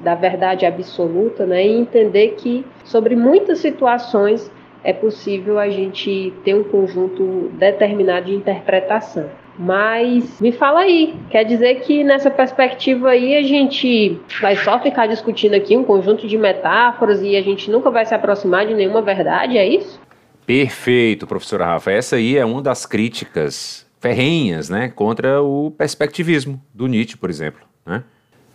da 0.03 0.15
verdade 0.15 0.67
absoluta, 0.67 1.47
né, 1.47 1.67
e 1.67 1.73
entender 1.73 2.35
que 2.37 2.65
sobre 2.85 3.15
muitas 3.17 3.59
situações 3.59 4.51
é 4.85 4.93
possível 4.93 5.59
a 5.59 5.69
gente 5.69 6.33
ter 6.45 6.55
um 6.55 6.65
conjunto 6.65 7.51
determinado 7.53 8.27
de 8.27 8.35
interpretação. 8.35 9.42
Mas 9.59 10.40
me 10.40 10.50
fala 10.50 10.80
aí, 10.80 11.14
quer 11.30 11.44
dizer 11.44 11.80
que 11.80 12.02
nessa 12.02 12.30
perspectiva 12.30 13.11
aí 13.11 13.37
a 13.37 13.42
gente 13.42 14.18
vai 14.40 14.56
só 14.56 14.80
ficar 14.80 15.06
discutindo 15.06 15.54
aqui 15.54 15.76
um 15.76 15.85
conjunto 15.85 16.26
de 16.26 16.38
metáforas 16.38 17.21
e 17.23 17.37
a 17.37 17.42
gente 17.42 17.71
nunca 17.71 17.90
vai 17.90 18.06
se 18.06 18.14
aproximar 18.14 18.66
de 18.66 18.75
nenhuma 18.75 19.02
verdade, 19.02 19.59
é 19.59 19.66
isso? 19.66 20.00
Perfeito, 20.47 21.26
professora 21.26 21.66
Rafa. 21.66 21.92
Essa 21.92 22.16
aí 22.16 22.37
é 22.37 22.44
uma 22.44 22.62
das 22.62 22.87
críticas 22.87 23.87
ferrenhas, 24.00 24.68
né, 24.68 24.88
contra 24.88 25.40
o 25.42 25.71
perspectivismo 25.71 26.61
do 26.75 26.87
Nietzsche, 26.87 27.16
por 27.16 27.30
exemplo, 27.30 27.61
né? 27.87 28.02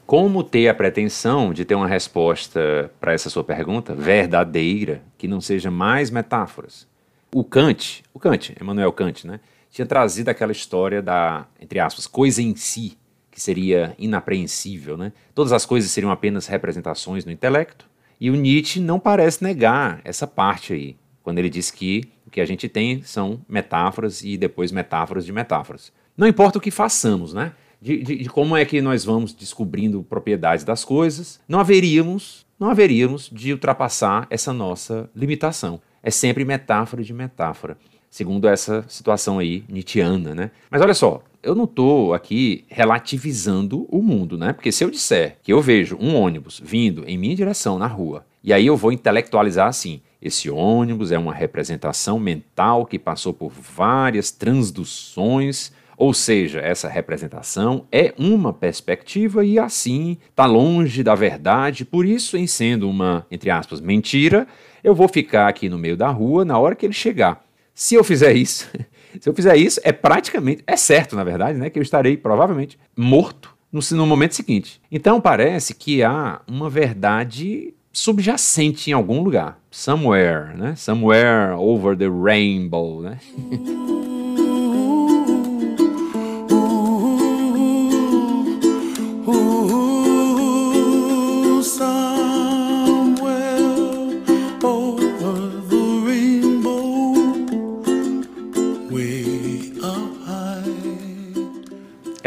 Como 0.05 0.41
ter 0.41 0.69
a 0.69 0.73
pretensão 0.73 1.53
de 1.53 1.65
ter 1.65 1.75
uma 1.75 1.87
resposta 1.87 2.89
para 2.99 3.11
essa 3.11 3.29
sua 3.29 3.43
pergunta 3.43 3.93
verdadeira, 3.93 5.01
que 5.17 5.27
não 5.27 5.41
seja 5.41 5.69
mais 5.69 6.09
metáforas? 6.09 6.87
O 7.33 7.43
Kant, 7.43 8.03
o 8.13 8.19
Kant, 8.19 8.55
Emmanuel 8.61 8.91
Kant, 8.93 9.27
né? 9.27 9.39
Tinha 9.71 9.85
trazido 9.85 10.29
aquela 10.29 10.51
história 10.51 11.01
da, 11.01 11.45
entre 11.59 11.79
aspas, 11.79 12.07
coisa 12.07 12.41
em 12.41 12.55
si, 12.55 12.97
que 13.29 13.39
seria 13.39 13.95
inapreensível. 13.99 14.97
Né? 14.97 15.13
Todas 15.35 15.51
as 15.51 15.65
coisas 15.65 15.91
seriam 15.91 16.11
apenas 16.11 16.47
representações 16.47 17.25
no 17.25 17.31
intelecto. 17.31 17.85
E 18.19 18.31
o 18.31 18.35
Nietzsche 18.35 18.79
não 18.79 18.99
parece 18.99 19.43
negar 19.43 20.01
essa 20.03 20.25
parte 20.25 20.73
aí, 20.73 20.95
quando 21.21 21.37
ele 21.37 21.49
diz 21.49 21.69
que 21.69 22.09
o 22.25 22.31
que 22.31 22.41
a 22.41 22.45
gente 22.45 22.67
tem 22.67 23.03
são 23.03 23.39
metáforas 23.47 24.23
e 24.23 24.37
depois 24.37 24.71
metáforas 24.71 25.23
de 25.25 25.31
metáforas. 25.31 25.91
Não 26.17 26.27
importa 26.27 26.57
o 26.57 26.61
que 26.61 26.71
façamos, 26.71 27.33
né? 27.33 27.53
De, 27.79 28.01
de, 28.01 28.15
de, 28.23 28.29
como 28.29 28.57
é 28.57 28.65
que 28.65 28.81
nós 28.81 29.05
vamos 29.05 29.33
descobrindo 29.33 30.01
propriedades 30.01 30.65
das 30.65 30.83
coisas, 30.83 31.39
não 31.47 31.59
haveríamos, 31.59 32.43
não 32.59 32.71
haveríamos 32.71 33.29
de 33.31 33.53
ultrapassar 33.53 34.25
essa 34.31 34.51
nossa 34.51 35.07
limitação. 35.15 35.79
É 36.01 36.09
sempre 36.09 36.43
metáfora 36.43 37.03
de 37.03 37.13
metáfora 37.13 37.77
segundo 38.17 38.47
essa 38.47 38.83
situação 38.87 39.37
aí 39.37 39.63
nietzschiana, 39.69 40.33
né? 40.33 40.49
Mas 40.71 40.81
olha 40.81 40.95
só, 40.95 41.21
eu 41.43 41.53
não 41.53 41.65
estou 41.65 42.15
aqui 42.15 42.65
relativizando 42.67 43.85
o 43.91 44.01
mundo, 44.01 44.39
né? 44.39 44.53
Porque 44.53 44.71
se 44.71 44.83
eu 44.83 44.89
disser 44.89 45.37
que 45.43 45.53
eu 45.53 45.61
vejo 45.61 45.95
um 45.99 46.15
ônibus 46.15 46.59
vindo 46.63 47.03
em 47.05 47.15
minha 47.15 47.35
direção 47.35 47.77
na 47.77 47.85
rua, 47.85 48.25
e 48.43 48.51
aí 48.51 48.65
eu 48.65 48.75
vou 48.75 48.91
intelectualizar 48.91 49.67
assim, 49.67 50.01
esse 50.19 50.49
ônibus 50.49 51.11
é 51.11 51.19
uma 51.19 51.31
representação 51.31 52.17
mental 52.17 52.87
que 52.87 52.97
passou 52.97 53.33
por 53.33 53.51
várias 53.51 54.31
transduções, 54.31 55.71
ou 55.95 56.11
seja, 56.11 56.59
essa 56.59 56.89
representação 56.89 57.85
é 57.91 58.15
uma 58.17 58.51
perspectiva 58.51 59.45
e 59.45 59.59
assim 59.59 60.17
está 60.27 60.47
longe 60.47 61.03
da 61.03 61.13
verdade, 61.13 61.85
por 61.85 62.03
isso, 62.03 62.35
em 62.35 62.47
sendo 62.47 62.89
uma, 62.89 63.27
entre 63.29 63.51
aspas, 63.51 63.79
mentira, 63.79 64.47
eu 64.83 64.95
vou 64.95 65.07
ficar 65.07 65.47
aqui 65.47 65.69
no 65.69 65.77
meio 65.77 65.95
da 65.95 66.09
rua 66.09 66.43
na 66.43 66.57
hora 66.57 66.73
que 66.73 66.83
ele 66.83 66.93
chegar. 66.93 67.46
Se 67.77 67.93
eu 67.93 68.03
fizer 68.03 68.35
isso, 68.35 68.67
se 69.21 69.29
eu 69.29 69.35
fizer 69.35 69.55
isso, 69.55 69.79
é 69.83 69.91
praticamente, 69.91 70.63
é 70.65 70.75
certo, 70.75 71.15
na 71.15 71.23
verdade, 71.23 71.59
né, 71.59 71.69
que 71.69 71.77
eu 71.77 71.83
estarei 71.83 72.17
provavelmente 72.17 72.75
morto 72.97 73.55
no, 73.71 73.79
no 73.91 74.07
momento 74.07 74.33
seguinte. 74.33 74.81
Então 74.91 75.21
parece 75.21 75.75
que 75.75 76.01
há 76.01 76.41
uma 76.47 76.71
verdade 76.71 77.75
subjacente 77.93 78.89
em 78.89 78.93
algum 78.93 79.21
lugar, 79.21 79.59
somewhere, 79.69 80.57
né? 80.57 80.75
Somewhere 80.75 81.53
over 81.53 81.95
the 81.95 82.07
rainbow, 82.07 82.99
né? 83.03 83.19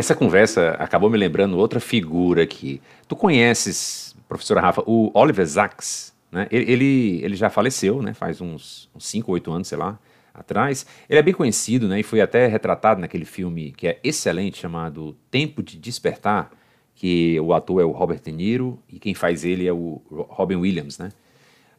Essa 0.00 0.14
conversa 0.14 0.70
acabou 0.78 1.10
me 1.10 1.18
lembrando 1.18 1.58
outra 1.58 1.78
figura 1.78 2.42
aqui. 2.42 2.80
Tu 3.06 3.14
conheces, 3.14 4.16
professora 4.26 4.58
Rafa, 4.58 4.82
o 4.86 5.10
Oliver 5.12 5.46
Sacks? 5.46 6.14
Né? 6.32 6.48
Ele, 6.50 7.20
ele 7.22 7.36
já 7.36 7.50
faleceu, 7.50 8.00
né? 8.00 8.14
faz 8.14 8.40
uns 8.40 8.88
5 8.98 9.30
ou 9.30 9.34
8 9.34 9.52
anos, 9.52 9.68
sei 9.68 9.76
lá, 9.76 9.98
atrás. 10.32 10.86
Ele 11.06 11.18
é 11.18 11.22
bem 11.22 11.34
conhecido 11.34 11.86
né? 11.86 12.00
e 12.00 12.02
foi 12.02 12.22
até 12.22 12.46
retratado 12.46 12.98
naquele 12.98 13.26
filme 13.26 13.72
que 13.72 13.88
é 13.88 14.00
excelente, 14.02 14.56
chamado 14.56 15.14
Tempo 15.30 15.62
de 15.62 15.76
Despertar, 15.76 16.50
que 16.94 17.38
o 17.38 17.52
ator 17.52 17.82
é 17.82 17.84
o 17.84 17.90
Robert 17.90 18.22
De 18.22 18.32
Niro 18.32 18.82
e 18.88 18.98
quem 18.98 19.12
faz 19.12 19.44
ele 19.44 19.66
é 19.66 19.72
o 19.74 20.00
Robin 20.10 20.56
Williams, 20.56 20.96
né? 20.96 21.10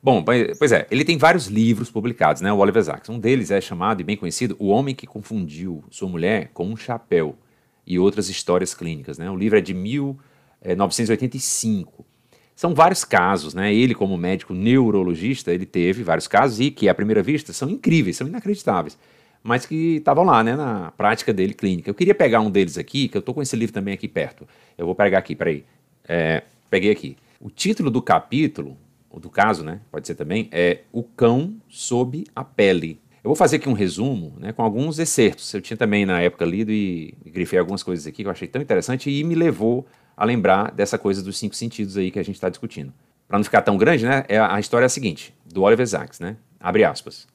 Bom, 0.03 0.23
pois 0.59 0.71
é, 0.71 0.85
ele 0.91 1.03
tem 1.03 1.17
vários 1.17 1.47
livros 1.47 1.89
publicados, 1.89 2.39
né? 2.43 2.53
O 2.53 2.59
Oliver 2.59 2.83
Sacks. 2.83 3.09
Um 3.09 3.17
deles 3.17 3.49
é 3.49 3.59
chamado 3.59 3.99
e 3.99 4.03
bem 4.03 4.15
conhecido 4.15 4.55
O 4.59 4.67
Homem 4.67 4.93
que 4.93 5.07
Confundiu 5.07 5.83
Sua 5.89 6.07
Mulher 6.07 6.51
com 6.53 6.67
um 6.67 6.77
Chapéu 6.77 7.35
e 7.85 7.99
Outras 7.99 8.29
Histórias 8.29 8.73
Clínicas, 8.73 9.17
né? 9.17 9.29
O 9.29 9.35
livro 9.35 9.57
é 9.57 9.61
de 9.61 9.73
1985. 9.73 11.93
Eh, 11.99 12.03
são 12.55 12.73
vários 12.75 13.03
casos, 13.03 13.53
né? 13.53 13.73
Ele, 13.73 13.95
como 13.95 14.17
médico 14.17 14.53
neurologista, 14.53 15.51
ele 15.51 15.65
teve 15.65 16.03
vários 16.03 16.27
casos 16.27 16.59
e 16.59 16.69
que, 16.69 16.87
à 16.87 16.93
primeira 16.93 17.23
vista, 17.23 17.53
são 17.53 17.69
incríveis, 17.69 18.17
são 18.17 18.27
inacreditáveis, 18.27 18.97
mas 19.41 19.65
que 19.65 19.95
estavam 19.95 20.23
lá, 20.23 20.43
né, 20.43 20.55
na 20.55 20.91
prática 20.91 21.33
dele 21.33 21.53
clínica. 21.53 21.89
Eu 21.89 21.95
queria 21.95 22.13
pegar 22.13 22.39
um 22.39 22.51
deles 22.51 22.77
aqui, 22.77 23.07
que 23.07 23.17
eu 23.17 23.19
estou 23.19 23.33
com 23.33 23.41
esse 23.41 23.55
livro 23.55 23.73
também 23.73 23.93
aqui 23.93 24.07
perto. 24.07 24.47
Eu 24.77 24.85
vou 24.85 24.93
pegar 24.93 25.17
aqui, 25.17 25.35
peraí. 25.35 25.63
É, 26.07 26.43
peguei 26.69 26.91
aqui. 26.91 27.17
O 27.39 27.49
título 27.49 27.89
do 27.89 28.01
capítulo, 28.01 28.77
ou 29.09 29.19
do 29.19 29.29
caso, 29.29 29.63
né, 29.63 29.81
pode 29.91 30.05
ser 30.05 30.13
também, 30.13 30.47
é 30.51 30.81
O 30.91 31.01
Cão 31.01 31.55
Sob 31.67 32.23
a 32.35 32.43
Pele. 32.43 32.99
Eu 33.23 33.29
vou 33.29 33.35
fazer 33.35 33.57
aqui 33.57 33.69
um 33.69 33.73
resumo, 33.73 34.33
né, 34.39 34.51
com 34.51 34.63
alguns 34.63 34.97
excertos. 34.97 35.53
Eu 35.53 35.61
tinha 35.61 35.77
também, 35.77 36.07
na 36.07 36.19
época, 36.19 36.43
lido 36.43 36.71
e, 36.71 37.13
grifei 37.27 37.59
algumas 37.59 37.83
coisas 37.83 38.07
aqui 38.07 38.23
que 38.23 38.27
eu 38.27 38.31
achei 38.31 38.47
tão 38.47 38.59
interessante 38.59 39.11
e 39.11 39.23
me 39.23 39.35
levou 39.35 39.85
a 40.17 40.25
lembrar 40.25 40.71
dessa 40.71 40.97
coisa 40.97 41.21
dos 41.21 41.37
cinco 41.37 41.55
sentidos 41.55 41.97
aí 41.97 42.09
que 42.09 42.17
a 42.17 42.23
gente 42.23 42.35
está 42.35 42.49
discutindo. 42.49 42.91
Para 43.27 43.37
não 43.37 43.43
ficar 43.43 43.61
tão 43.61 43.77
grande, 43.77 44.05
né? 44.05 44.25
É, 44.27 44.39
a 44.39 44.59
história 44.59 44.85
é 44.85 44.87
a 44.87 44.89
seguinte, 44.89 45.33
do 45.45 45.61
Oliver 45.61 45.87
Sacks, 45.87 46.19
né? 46.19 46.35
Abre 46.59 46.83
aspas. 46.83 47.27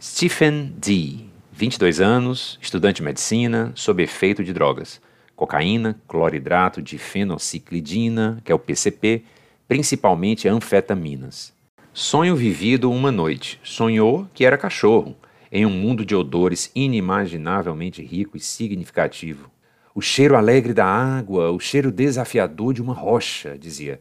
Stephen 0.00 0.74
D., 0.78 1.18
22 1.52 2.00
anos, 2.00 2.58
estudante 2.62 2.96
de 2.96 3.02
medicina, 3.02 3.72
sob 3.74 4.02
efeito 4.02 4.42
de 4.42 4.54
drogas. 4.54 5.02
Cocaína, 5.36 6.00
cloridrato 6.08 6.80
de 6.80 6.96
fenociclidina, 6.96 8.40
que 8.42 8.50
é 8.50 8.54
o 8.54 8.58
PCP, 8.58 9.22
principalmente 9.68 10.48
anfetaminas. 10.48 11.52
Sonho 11.92 12.36
vivido 12.36 12.88
uma 12.88 13.10
noite. 13.10 13.58
Sonhou 13.64 14.28
que 14.32 14.44
era 14.44 14.56
cachorro, 14.56 15.16
em 15.50 15.66
um 15.66 15.70
mundo 15.70 16.04
de 16.04 16.14
odores 16.14 16.70
inimaginavelmente 16.72 18.00
rico 18.00 18.36
e 18.36 18.40
significativo. 18.40 19.50
O 19.92 20.00
cheiro 20.00 20.36
alegre 20.36 20.72
da 20.72 20.86
água, 20.86 21.50
o 21.50 21.58
cheiro 21.58 21.90
desafiador 21.90 22.72
de 22.72 22.80
uma 22.80 22.94
rocha, 22.94 23.58
dizia. 23.58 24.00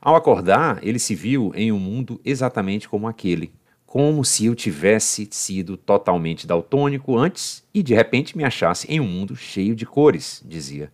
Ao 0.00 0.14
acordar, 0.14 0.78
ele 0.82 1.00
se 1.00 1.16
viu 1.16 1.50
em 1.56 1.72
um 1.72 1.80
mundo 1.80 2.20
exatamente 2.24 2.88
como 2.88 3.08
aquele, 3.08 3.52
como 3.84 4.24
se 4.24 4.46
eu 4.46 4.54
tivesse 4.54 5.26
sido 5.32 5.76
totalmente 5.76 6.46
daltônico 6.46 7.18
antes 7.18 7.64
e 7.74 7.82
de 7.82 7.92
repente 7.92 8.36
me 8.36 8.44
achasse 8.44 8.86
em 8.88 9.00
um 9.00 9.06
mundo 9.06 9.34
cheio 9.34 9.74
de 9.74 9.84
cores, 9.84 10.40
dizia. 10.46 10.92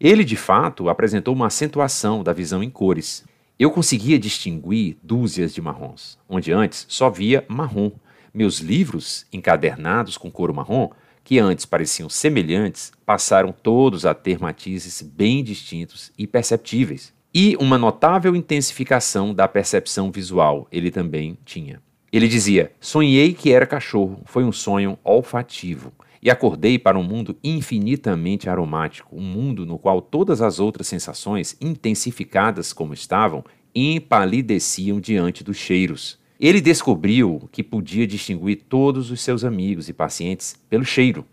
Ele, 0.00 0.24
de 0.24 0.36
fato, 0.36 0.88
apresentou 0.88 1.32
uma 1.32 1.46
acentuação 1.46 2.24
da 2.24 2.32
visão 2.32 2.64
em 2.64 2.68
cores. 2.68 3.24
Eu 3.58 3.70
conseguia 3.70 4.18
distinguir 4.18 4.98
dúzias 5.02 5.54
de 5.54 5.62
marrons, 5.62 6.18
onde 6.28 6.52
antes 6.52 6.84
só 6.90 7.08
via 7.08 7.42
marrom. 7.48 7.90
Meus 8.32 8.58
livros, 8.58 9.24
encadernados 9.32 10.18
com 10.18 10.30
couro 10.30 10.52
marrom, 10.52 10.90
que 11.24 11.38
antes 11.38 11.64
pareciam 11.64 12.06
semelhantes, 12.10 12.92
passaram 13.06 13.52
todos 13.52 14.04
a 14.04 14.12
ter 14.12 14.38
matizes 14.38 15.00
bem 15.00 15.42
distintos 15.42 16.12
e 16.18 16.26
perceptíveis. 16.26 17.14
E 17.32 17.56
uma 17.58 17.78
notável 17.78 18.36
intensificação 18.36 19.32
da 19.32 19.48
percepção 19.48 20.10
visual 20.12 20.68
ele 20.70 20.90
também 20.90 21.38
tinha. 21.42 21.80
Ele 22.12 22.28
dizia: 22.28 22.72
Sonhei 22.78 23.32
que 23.32 23.52
era 23.52 23.66
cachorro, 23.66 24.20
foi 24.26 24.44
um 24.44 24.52
sonho 24.52 24.98
olfativo. 25.02 25.94
E 26.26 26.30
acordei 26.30 26.76
para 26.76 26.98
um 26.98 27.04
mundo 27.04 27.38
infinitamente 27.44 28.50
aromático, 28.50 29.14
um 29.14 29.22
mundo 29.22 29.64
no 29.64 29.78
qual 29.78 30.02
todas 30.02 30.42
as 30.42 30.58
outras 30.58 30.88
sensações, 30.88 31.56
intensificadas 31.60 32.72
como 32.72 32.92
estavam, 32.92 33.44
empalideciam 33.72 34.98
diante 34.98 35.44
dos 35.44 35.56
cheiros. 35.56 36.18
Ele 36.40 36.60
descobriu 36.60 37.48
que 37.52 37.62
podia 37.62 38.08
distinguir 38.08 38.64
todos 38.68 39.12
os 39.12 39.20
seus 39.20 39.44
amigos 39.44 39.88
e 39.88 39.92
pacientes 39.92 40.56
pelo 40.68 40.84
cheiro. 40.84 41.24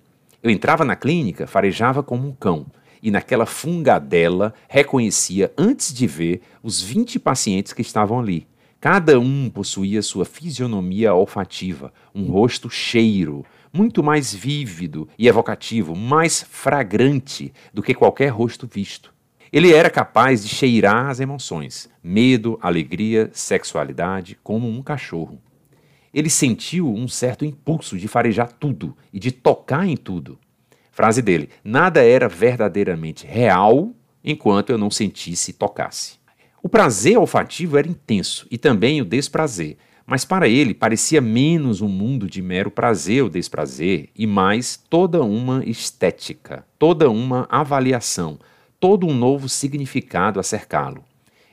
Eu 0.44 0.52
entrava 0.52 0.86
na 0.86 0.96
clínica, 0.96 1.48
farejava 1.48 2.04
como 2.04 2.28
um 2.28 2.32
cão, 2.32 2.68
e 3.02 3.10
naquela 3.10 3.48
fungadela 3.48 4.54
reconhecia, 4.70 5.52
antes 5.58 5.92
de 5.92 6.06
ver, 6.06 6.42
os 6.62 6.84
20 6.84 7.18
pacientes 7.18 7.74
que 7.74 7.82
estavam 7.82 8.20
ali. 8.20 8.46
Cada 8.80 9.18
um 9.18 9.50
possuía 9.50 10.02
sua 10.02 10.26
fisionomia 10.26 11.16
olfativa, 11.16 11.92
um 12.14 12.26
rosto 12.26 12.70
cheiro, 12.70 13.44
muito 13.74 14.04
mais 14.04 14.34
vívido 14.34 15.10
e 15.18 15.28
evocativo, 15.28 15.96
mais 15.96 16.44
fragrante 16.44 17.52
do 17.74 17.82
que 17.82 17.96
qualquer 17.96 18.28
rosto 18.28 18.70
visto. 18.72 19.12
Ele 19.52 19.74
era 19.74 19.90
capaz 19.90 20.44
de 20.44 20.50
cheirar 20.50 21.10
as 21.10 21.20
emoções, 21.20 21.90
medo, 22.04 22.58
alegria, 22.62 23.30
sexualidade, 23.34 24.38
como 24.44 24.70
um 24.70 24.82
cachorro. 24.82 25.42
Ele 26.14 26.30
sentiu 26.30 26.94
um 26.94 27.08
certo 27.08 27.44
impulso 27.44 27.98
de 27.98 28.08
farejar 28.08 28.52
tudo 28.54 28.96
e 29.12 29.20
de 29.20 29.32
tocar 29.32 29.88
em 29.88 29.98
tudo. 29.98 30.38
Frase 30.92 31.24
dele: 31.24 31.50
Nada 31.64 32.04
era 32.04 32.30
verdadeiramente 32.30 33.26
real 33.26 33.92
enquanto 34.24 34.70
eu 34.70 34.78
não 34.78 34.92
sentisse 34.92 35.52
e 35.52 35.54
tocasse. 35.54 36.18
O 36.62 36.70
prazer 36.70 37.18
olfativo 37.18 37.78
era 37.78 37.88
intenso 37.88 38.48
e 38.50 38.58
também 38.58 39.02
o 39.02 39.06
desprazer, 39.06 39.78
mas 40.06 40.26
para 40.26 40.48
ele 40.48 40.74
parecia 40.74 41.22
menos 41.22 41.82
um 41.82 41.88
mundo 41.88 42.28
de 42.28 42.42
mero 42.42 42.70
prazer 42.70 43.24
ou 43.24 43.30
desprazer 43.30 44.10
e 44.16 44.28
mais 44.28 44.78
toda 44.90 45.24
uma 45.24 45.64
estética, 45.66 46.66
toda 46.78 47.10
uma 47.10 47.48
avaliação, 47.50 48.38
todo 48.80 49.08
um 49.08 49.14
novo 49.14 49.48
significado 49.48 50.40
a 50.40 50.44
cercá-lo. 50.44 51.04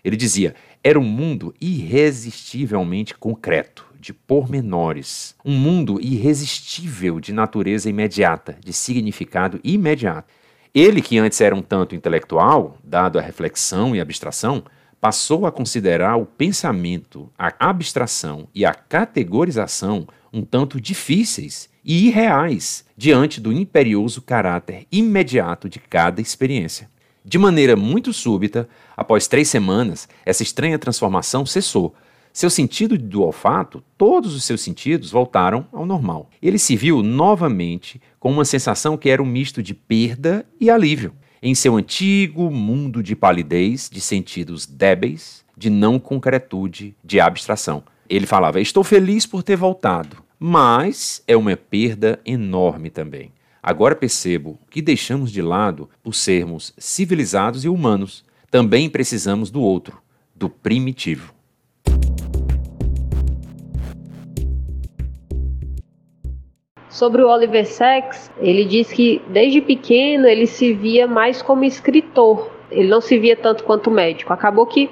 Ele 0.02 0.16
dizia: 0.16 0.54
era 0.82 0.98
um 0.98 1.04
mundo 1.04 1.54
irresistivelmente 1.60 3.14
concreto, 3.14 3.90
de 4.00 4.14
pormenores. 4.14 5.36
Um 5.44 5.56
mundo 5.56 6.00
irresistível 6.00 7.20
de 7.20 7.32
natureza 7.32 7.88
imediata, 7.88 8.56
de 8.64 8.72
significado 8.72 9.60
imediato. 9.62 10.32
Ele, 10.74 11.02
que 11.02 11.18
antes 11.18 11.40
era 11.40 11.54
um 11.54 11.62
tanto 11.62 11.94
intelectual, 11.94 12.78
dado 12.82 13.18
à 13.18 13.22
reflexão 13.22 13.94
e 13.94 14.00
abstração, 14.00 14.64
passou 15.00 15.46
a 15.46 15.52
considerar 15.52 16.16
o 16.16 16.26
pensamento, 16.26 17.30
a 17.38 17.52
abstração 17.58 18.46
e 18.54 18.64
a 18.64 18.74
categorização 18.74 20.06
um 20.32 20.42
tanto 20.42 20.80
difíceis 20.80 21.68
e 21.84 22.06
irreais 22.06 22.84
diante 22.96 23.40
do 23.40 23.52
imperioso 23.52 24.22
caráter 24.22 24.86
imediato 24.92 25.68
de 25.68 25.78
cada 25.78 26.20
experiência. 26.20 26.88
De 27.24 27.38
maneira 27.38 27.76
muito 27.76 28.12
súbita, 28.12 28.68
após 28.96 29.26
três 29.26 29.48
semanas, 29.48 30.08
essa 30.24 30.42
estranha 30.42 30.78
transformação 30.78 31.44
cessou. 31.44 31.94
Seu 32.32 32.48
sentido 32.48 32.96
do 32.96 33.22
olfato, 33.22 33.82
todos 33.98 34.34
os 34.34 34.44
seus 34.44 34.60
sentidos 34.60 35.10
voltaram 35.10 35.66
ao 35.72 35.84
normal. 35.84 36.30
Ele 36.40 36.58
se 36.58 36.76
viu 36.76 37.02
novamente 37.02 38.00
com 38.20 38.30
uma 38.30 38.44
sensação 38.44 38.96
que 38.96 39.10
era 39.10 39.22
um 39.22 39.26
misto 39.26 39.62
de 39.62 39.74
perda 39.74 40.46
e 40.60 40.70
alívio. 40.70 41.12
Em 41.42 41.54
seu 41.54 41.74
antigo 41.76 42.50
mundo 42.50 43.02
de 43.02 43.16
palidez, 43.16 43.88
de 43.90 43.98
sentidos 43.98 44.66
débeis, 44.66 45.42
de 45.56 45.70
não 45.70 45.98
concretude, 45.98 46.94
de 47.02 47.18
abstração. 47.18 47.82
Ele 48.10 48.26
falava: 48.26 48.60
Estou 48.60 48.84
feliz 48.84 49.24
por 49.24 49.42
ter 49.42 49.56
voltado, 49.56 50.18
mas 50.38 51.22
é 51.26 51.34
uma 51.34 51.56
perda 51.56 52.20
enorme 52.26 52.90
também. 52.90 53.32
Agora 53.62 53.96
percebo 53.96 54.58
que 54.68 54.82
deixamos 54.82 55.32
de 55.32 55.40
lado 55.40 55.88
por 56.02 56.14
sermos 56.14 56.74
civilizados 56.76 57.64
e 57.64 57.70
humanos. 57.70 58.22
Também 58.50 58.90
precisamos 58.90 59.50
do 59.50 59.62
outro, 59.62 59.98
do 60.34 60.50
primitivo. 60.50 61.32
Sobre 66.90 67.22
o 67.22 67.28
Oliver 67.28 67.64
Sacks, 67.64 68.32
ele 68.40 68.64
diz 68.64 68.92
que 68.92 69.22
desde 69.28 69.60
pequeno 69.60 70.26
ele 70.26 70.44
se 70.44 70.72
via 70.72 71.06
mais 71.06 71.40
como 71.40 71.62
escritor. 71.62 72.50
Ele 72.68 72.88
não 72.88 73.00
se 73.00 73.16
via 73.16 73.36
tanto 73.36 73.62
quanto 73.62 73.92
médico. 73.92 74.32
Acabou 74.32 74.66
que 74.66 74.90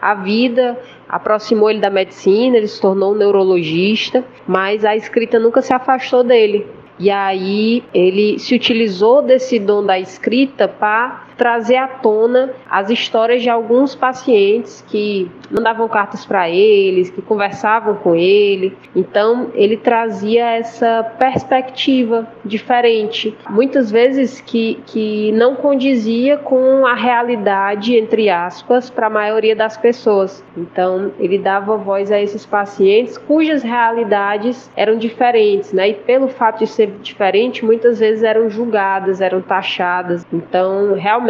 a 0.00 0.14
vida 0.14 0.78
aproximou 1.08 1.68
ele 1.68 1.80
da 1.80 1.90
medicina, 1.90 2.56
ele 2.56 2.68
se 2.68 2.80
tornou 2.80 3.12
um 3.12 3.16
neurologista, 3.16 4.24
mas 4.46 4.84
a 4.84 4.94
escrita 4.94 5.40
nunca 5.40 5.60
se 5.60 5.74
afastou 5.74 6.22
dele. 6.22 6.68
E 7.00 7.10
aí 7.10 7.82
ele 7.92 8.38
se 8.38 8.54
utilizou 8.54 9.20
desse 9.20 9.58
dom 9.58 9.84
da 9.84 9.98
escrita 9.98 10.68
para 10.68 11.26
trazer 11.40 11.76
à 11.76 11.88
tona 11.88 12.50
as 12.68 12.90
histórias 12.90 13.40
de 13.40 13.48
alguns 13.48 13.94
pacientes 13.94 14.84
que 14.86 15.30
mandavam 15.50 15.88
cartas 15.88 16.26
para 16.26 16.50
eles, 16.50 17.08
que 17.08 17.22
conversavam 17.22 17.94
com 17.94 18.14
ele. 18.14 18.76
Então, 18.94 19.50
ele 19.54 19.78
trazia 19.78 20.50
essa 20.50 21.02
perspectiva 21.18 22.28
diferente, 22.44 23.34
muitas 23.48 23.90
vezes 23.90 24.38
que, 24.38 24.78
que 24.84 25.32
não 25.32 25.54
condizia 25.54 26.36
com 26.36 26.86
a 26.86 26.92
realidade, 26.92 27.96
entre 27.96 28.28
aspas, 28.28 28.90
para 28.90 29.06
a 29.06 29.10
maioria 29.10 29.56
das 29.56 29.78
pessoas. 29.78 30.44
Então, 30.54 31.10
ele 31.18 31.38
dava 31.38 31.74
voz 31.78 32.12
a 32.12 32.20
esses 32.20 32.44
pacientes 32.44 33.16
cujas 33.16 33.62
realidades 33.62 34.70
eram 34.76 34.98
diferentes, 34.98 35.72
né? 35.72 35.88
E 35.88 35.94
pelo 35.94 36.28
fato 36.28 36.58
de 36.58 36.66
ser 36.66 36.90
diferente, 37.00 37.64
muitas 37.64 37.98
vezes 37.98 38.22
eram 38.22 38.50
julgadas, 38.50 39.22
eram 39.22 39.40
taxadas. 39.40 40.26
Então, 40.30 40.92
realmente, 40.92 41.29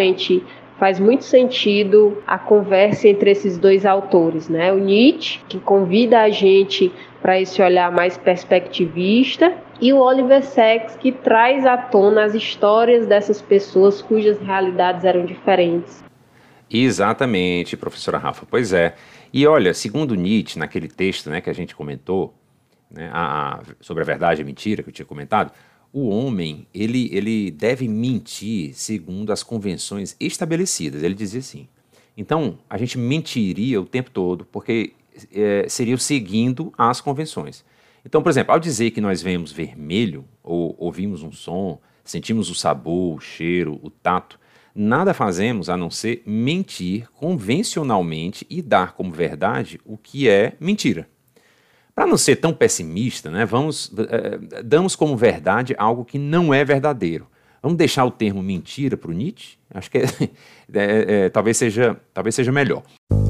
faz 0.78 0.98
muito 0.98 1.24
sentido 1.24 2.22
a 2.26 2.38
conversa 2.38 3.06
entre 3.06 3.30
esses 3.30 3.58
dois 3.58 3.84
autores, 3.84 4.48
né? 4.48 4.72
O 4.72 4.78
Nietzsche, 4.78 5.38
que 5.46 5.60
convida 5.60 6.22
a 6.22 6.30
gente 6.30 6.90
para 7.20 7.38
esse 7.38 7.60
olhar 7.60 7.92
mais 7.92 8.16
perspectivista, 8.16 9.52
e 9.78 9.92
o 9.92 9.98
Oliver 9.98 10.42
Sacks, 10.42 10.96
que 10.96 11.12
traz 11.12 11.66
à 11.66 11.76
tona 11.76 12.24
as 12.24 12.34
histórias 12.34 13.06
dessas 13.06 13.42
pessoas 13.42 14.00
cujas 14.00 14.40
realidades 14.40 15.04
eram 15.04 15.26
diferentes. 15.26 16.02
Exatamente, 16.70 17.76
professora 17.76 18.16
Rafa. 18.16 18.46
Pois 18.48 18.72
é. 18.72 18.94
E 19.32 19.46
olha, 19.46 19.74
segundo 19.74 20.14
Nietzsche, 20.14 20.58
naquele 20.58 20.88
texto 20.88 21.28
né, 21.28 21.40
que 21.40 21.50
a 21.50 21.52
gente 21.52 21.74
comentou, 21.74 22.34
né, 22.90 23.10
a, 23.12 23.56
a, 23.56 23.60
sobre 23.80 24.02
a 24.02 24.06
verdade 24.06 24.40
e 24.40 24.42
a 24.42 24.46
mentira 24.46 24.82
que 24.82 24.88
eu 24.88 24.92
tinha 24.92 25.06
comentado, 25.06 25.52
o 25.92 26.08
homem 26.08 26.66
ele, 26.72 27.08
ele 27.12 27.50
deve 27.50 27.88
mentir 27.88 28.74
segundo 28.74 29.32
as 29.32 29.42
convenções 29.42 30.16
estabelecidas. 30.20 31.02
Ele 31.02 31.14
dizia 31.14 31.40
assim. 31.40 31.68
Então, 32.16 32.58
a 32.68 32.76
gente 32.76 32.98
mentiria 32.98 33.80
o 33.80 33.86
tempo 33.86 34.10
todo, 34.10 34.44
porque 34.44 34.92
é, 35.32 35.66
seria 35.68 35.96
seguindo 35.96 36.72
as 36.76 37.00
convenções. 37.00 37.64
Então, 38.04 38.22
por 38.22 38.30
exemplo, 38.30 38.52
ao 38.52 38.60
dizer 38.60 38.90
que 38.90 39.00
nós 39.00 39.22
vemos 39.22 39.52
vermelho, 39.52 40.24
ou 40.42 40.74
ouvimos 40.78 41.22
um 41.22 41.32
som, 41.32 41.80
sentimos 42.04 42.50
o 42.50 42.54
sabor, 42.54 43.16
o 43.16 43.20
cheiro, 43.20 43.78
o 43.82 43.90
tato, 43.90 44.38
nada 44.74 45.12
fazemos 45.12 45.68
a 45.68 45.76
não 45.76 45.90
ser 45.90 46.22
mentir 46.24 47.10
convencionalmente 47.12 48.46
e 48.48 48.62
dar 48.62 48.92
como 48.92 49.12
verdade 49.12 49.80
o 49.84 49.96
que 49.96 50.28
é 50.28 50.56
mentira. 50.60 51.08
Para 52.00 52.08
não 52.08 52.16
ser 52.16 52.36
tão 52.36 52.50
pessimista, 52.50 53.30
né, 53.30 53.44
vamos, 53.44 53.92
é, 54.08 54.62
damos 54.62 54.96
como 54.96 55.18
verdade 55.18 55.74
algo 55.76 56.02
que 56.02 56.18
não 56.18 56.54
é 56.54 56.64
verdadeiro. 56.64 57.26
Vamos 57.62 57.76
deixar 57.76 58.06
o 58.06 58.10
termo 58.10 58.42
mentira 58.42 58.96
para 58.96 59.10
o 59.10 59.12
Nietzsche? 59.12 59.58
Acho 59.74 59.90
que 59.90 59.98
é, 60.72 61.26
é, 61.26 61.28
talvez, 61.28 61.58
seja, 61.58 61.94
talvez 62.14 62.34
seja 62.34 62.50
melhor. 62.50 62.84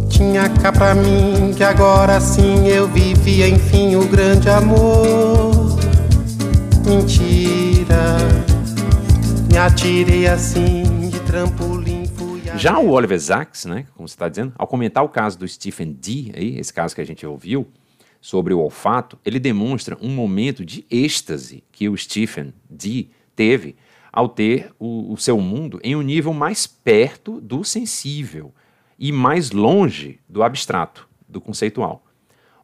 Tinha 0.09 0.49
cá 0.49 0.71
pra 0.71 0.95
mim 0.95 1.53
que 1.57 1.65
agora 1.65 2.21
sim 2.21 2.69
eu 2.69 2.87
vivia 2.87 3.49
enfim 3.49 3.97
o 3.97 4.07
grande 4.07 4.49
amor. 4.49 5.77
Mentira, 6.87 8.19
me 9.51 9.59
atirei 9.59 10.29
assim 10.29 11.09
de 11.09 11.19
trampolim. 11.23 11.91
Já 12.57 12.79
o 12.79 12.91
Oliver 12.91 13.19
Sacks, 13.19 13.65
né, 13.65 13.87
como 13.97 14.07
você 14.07 14.15
está 14.15 14.29
dizendo, 14.29 14.53
ao 14.59 14.67
comentar 14.67 15.03
o 15.03 15.09
caso 15.09 15.39
do 15.39 15.49
Stephen 15.49 15.93
D, 15.93 16.31
aí, 16.37 16.59
esse 16.59 16.73
caso 16.73 16.95
que 16.95 17.01
a 17.01 17.07
gente 17.07 17.25
ouviu, 17.27 17.67
sobre 18.21 18.53
o 18.53 18.59
olfato, 18.59 19.19
ele 19.25 19.39
demonstra 19.39 19.97
um 20.01 20.11
momento 20.11 20.65
de 20.65 20.85
êxtase 20.91 21.65
que 21.73 21.89
o 21.89 21.97
Stephen 21.97 22.53
D 22.69 23.09
teve 23.35 23.77
ao 24.13 24.29
ter 24.29 24.73
o, 24.79 25.13
o 25.13 25.17
seu 25.17 25.41
mundo 25.41 25.81
em 25.83 25.97
um 25.97 26.03
nível 26.03 26.33
mais 26.33 26.67
perto 26.67 27.41
do 27.41 27.65
sensível 27.65 28.53
e 28.99 29.11
mais 29.13 29.51
longe 29.51 30.21
do 30.29 30.43
abstrato, 30.43 31.09
do 31.29 31.41
conceitual. 31.41 32.05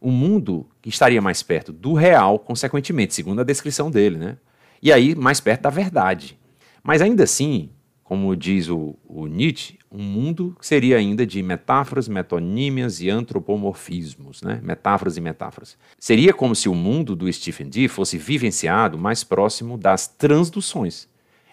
Um 0.02 0.10
mundo 0.10 0.68
que 0.82 0.90
estaria 0.90 1.22
mais 1.22 1.42
perto 1.42 1.72
do 1.72 1.94
real, 1.94 2.38
consequentemente, 2.38 3.14
segundo 3.14 3.40
a 3.40 3.44
descrição 3.44 3.90
dele, 3.90 4.18
né? 4.18 4.36
E 4.82 4.92
aí 4.92 5.14
mais 5.14 5.40
perto 5.40 5.62
da 5.62 5.70
verdade. 5.70 6.38
Mas 6.82 7.00
ainda 7.00 7.24
assim, 7.24 7.70
como 8.04 8.36
diz 8.36 8.68
o, 8.68 8.94
o 9.04 9.26
Nietzsche, 9.26 9.75
um 9.90 10.02
mundo 10.02 10.56
que 10.58 10.66
seria 10.66 10.96
ainda 10.96 11.26
de 11.26 11.42
metáforas, 11.42 12.08
metonímias 12.08 13.00
e 13.00 13.08
antropomorfismos, 13.08 14.42
né? 14.42 14.60
metáforas 14.62 15.16
e 15.16 15.20
metáforas. 15.20 15.78
Seria 15.98 16.32
como 16.32 16.54
se 16.54 16.68
o 16.68 16.74
mundo 16.74 17.14
do 17.14 17.32
Stephen 17.32 17.68
D 17.68 17.88
fosse 17.88 18.18
vivenciado 18.18 18.98
mais 18.98 19.22
próximo 19.22 19.78
das 19.78 20.06
transduções 20.06 21.08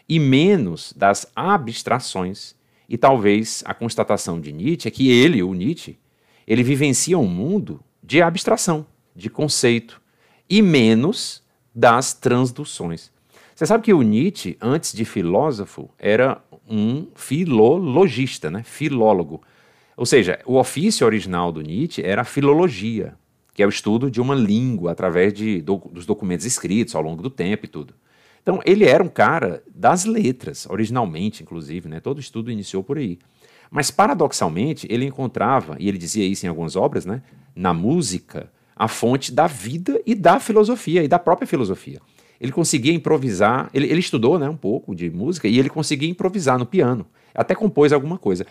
e 0.08 0.20
menos 0.20 0.94
das 0.94 1.32
abstrações. 1.36 2.56
E 2.90 2.98
talvez 2.98 3.64
a 3.66 3.74
constatação 3.74 4.40
de 4.40 4.52
Nietzsche 4.52 4.88
é 4.88 4.92
que 4.92 5.10
ele, 5.10 5.42
o 5.42 5.54
Nietzsche, 5.54 5.98
ele 6.46 6.64
vivencia 6.64 7.18
um 7.18 7.28
mundo 7.28 7.80
de 8.04 8.22
abstração, 8.22 8.86
de 9.16 9.30
conceito, 9.30 10.02
e 10.50 10.62
menos 10.62 11.42
das 11.74 12.14
transduções. 12.14 13.12
Você 13.56 13.66
sabe 13.66 13.84
que 13.84 13.94
o 13.94 14.02
Nietzsche, 14.02 14.58
antes 14.60 14.94
de 14.94 15.06
filósofo, 15.06 15.90
era 15.98 16.42
um 16.70 17.08
filologista, 17.16 18.50
né? 18.50 18.64
filólogo. 18.64 19.42
Ou 19.96 20.06
seja, 20.06 20.40
o 20.46 20.58
ofício 20.58 21.06
original 21.06 21.52
do 21.52 21.62
Nietzsche 21.62 22.02
era 22.02 22.22
a 22.22 22.26
filologia, 22.26 23.16
que 23.54 23.62
é 23.62 23.66
o 23.66 23.70
estudo 23.70 24.10
de 24.10 24.20
uma 24.20 24.34
língua 24.34 24.92
através 24.92 25.34
de, 25.34 25.62
do, 25.62 25.78
dos 25.92 26.06
documentos 26.06 26.46
escritos 26.46 26.96
ao 26.96 27.02
longo 27.02 27.22
do 27.22 27.30
tempo 27.30 27.66
e 27.66 27.68
tudo. 27.68 27.94
Então, 28.42 28.60
ele 28.66 28.86
era 28.86 29.04
um 29.04 29.08
cara 29.08 29.64
das 29.74 30.04
letras, 30.06 30.68
originalmente, 30.70 31.44
inclusive, 31.44 31.88
né? 31.88 32.00
todo 32.00 32.20
estudo 32.20 32.52
iniciou 32.52 32.84
por 32.84 32.98
aí. 32.98 33.20
Mas, 33.72 33.90
paradoxalmente, 33.90 34.86
ele 34.90 35.06
encontrava, 35.06 35.78
e 35.80 35.88
ele 35.88 35.98
dizia 35.98 36.26
isso 36.26 36.46
em 36.46 36.50
algumas 36.50 36.76
obras, 36.76 37.06
né? 37.06 37.22
na 37.56 37.74
música, 37.74 38.52
a 38.76 38.88
fonte 38.88 39.32
da 39.32 39.48
vida 39.48 40.02
e 40.06 40.14
da 40.14 40.40
filosofia, 40.40 41.04
e 41.04 41.08
da 41.08 41.20
própria 41.20 41.48
filosofia 41.48 42.02
ele 42.44 42.52
conseguia 42.52 42.94
improvisar, 42.94 43.70
ele, 43.74 43.88
ele 43.88 44.02
estudou 44.02 44.38
né, 44.38 44.50
um 44.50 44.58
pouco 44.58 44.94
de 44.94 45.10
música 45.10 45.48
e 45.48 45.58
ele 45.58 45.70
conseguia 45.70 46.10
improvisar 46.10 46.60
no 46.60 46.66
piano, 46.66 47.08
até 47.34 47.56
compôs 47.56 47.94
alguma 47.94 48.18
coisa. 48.18 48.46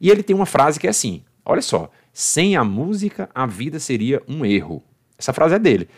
E 0.00 0.10
ele 0.10 0.22
tem 0.22 0.34
uma 0.34 0.46
frase 0.46 0.80
que 0.80 0.86
é 0.86 0.90
assim: 0.90 1.22
olha 1.44 1.60
só, 1.60 1.90
sem 2.10 2.56
a 2.56 2.64
música 2.64 3.28
a 3.34 3.44
vida 3.44 3.78
seria 3.78 4.22
um 4.26 4.46
erro. 4.46 4.82
Essa 5.18 5.34
frase 5.34 5.54
é 5.54 5.58
dele. 5.58 5.88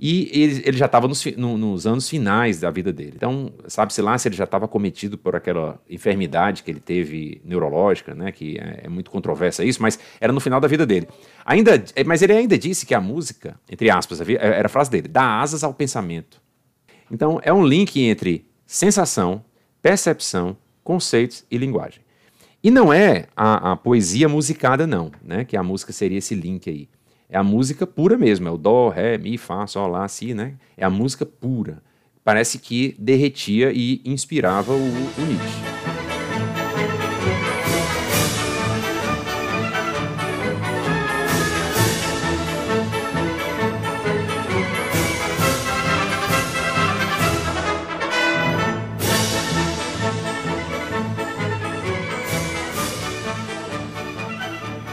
E 0.00 0.30
ele, 0.32 0.62
ele 0.64 0.76
já 0.76 0.86
estava 0.86 1.08
nos, 1.08 1.24
no, 1.36 1.56
nos, 1.56 1.86
anos 1.86 2.08
finais 2.08 2.60
da 2.60 2.70
vida 2.70 2.92
dele. 2.92 3.14
Então, 3.16 3.52
sabe-se 3.66 4.00
lá 4.00 4.16
se 4.16 4.28
ele 4.28 4.36
já 4.36 4.44
estava 4.44 4.68
cometido 4.68 5.18
por 5.18 5.34
aquela 5.34 5.80
enfermidade 5.90 6.62
que 6.62 6.70
ele 6.70 6.78
teve 6.78 7.40
neurológica, 7.44 8.14
né? 8.14 8.30
Que 8.30 8.58
é, 8.58 8.82
é, 8.84 8.88
muito 8.88 9.10
controversa 9.10 9.64
isso, 9.64 9.80
mas 9.82 9.98
era 10.20 10.32
no 10.32 10.38
final 10.40 10.60
da 10.60 10.68
vida 10.68 10.84
dele. 10.84 11.08
Ainda, 11.44 11.82
mas 12.06 12.22
ele 12.22 12.32
ainda 12.32 12.56
disse 12.58 12.86
que 12.86 12.94
a 12.94 13.00
música, 13.00 13.58
entre 13.68 13.88
aspas, 13.88 14.20
era 14.20 14.66
a 14.66 14.68
frase 14.68 14.90
dele, 14.90 15.08
dá 15.08 15.40
asas 15.40 15.64
ao 15.64 15.74
pensamento. 15.74 16.40
Então, 17.10 17.40
é 17.42 17.52
um 17.52 17.66
link 17.66 18.00
entre 18.00 18.46
sensação, 18.66 19.44
percepção, 19.80 20.56
conceitos 20.84 21.44
e 21.50 21.56
linguagem. 21.56 22.00
E 22.62 22.70
não 22.70 22.92
é 22.92 23.26
a, 23.36 23.72
a, 23.72 23.76
poesia 23.76 24.28
musicada, 24.28 24.86
não, 24.86 25.12
né? 25.22 25.44
Que 25.44 25.56
a 25.56 25.62
música 25.62 25.92
seria 25.92 26.18
esse 26.18 26.34
link 26.34 26.68
aí. 26.68 26.88
É 27.30 27.38
a 27.38 27.42
música 27.42 27.86
pura 27.86 28.16
mesmo, 28.16 28.48
é 28.48 28.50
o 28.50 28.56
dó, 28.56 28.88
ré, 28.88 29.16
mi, 29.16 29.38
fá, 29.38 29.66
sol, 29.66 29.88
lá, 29.88 30.08
si, 30.08 30.34
né? 30.34 30.54
É 30.76 30.84
a 30.84 30.90
música 30.90 31.24
pura. 31.24 31.82
Parece 32.24 32.58
que 32.58 32.96
derretia 32.98 33.70
e 33.72 34.02
inspirava 34.04 34.72
o, 34.72 34.76
o 34.76 35.26
Nietzsche. 35.26 36.07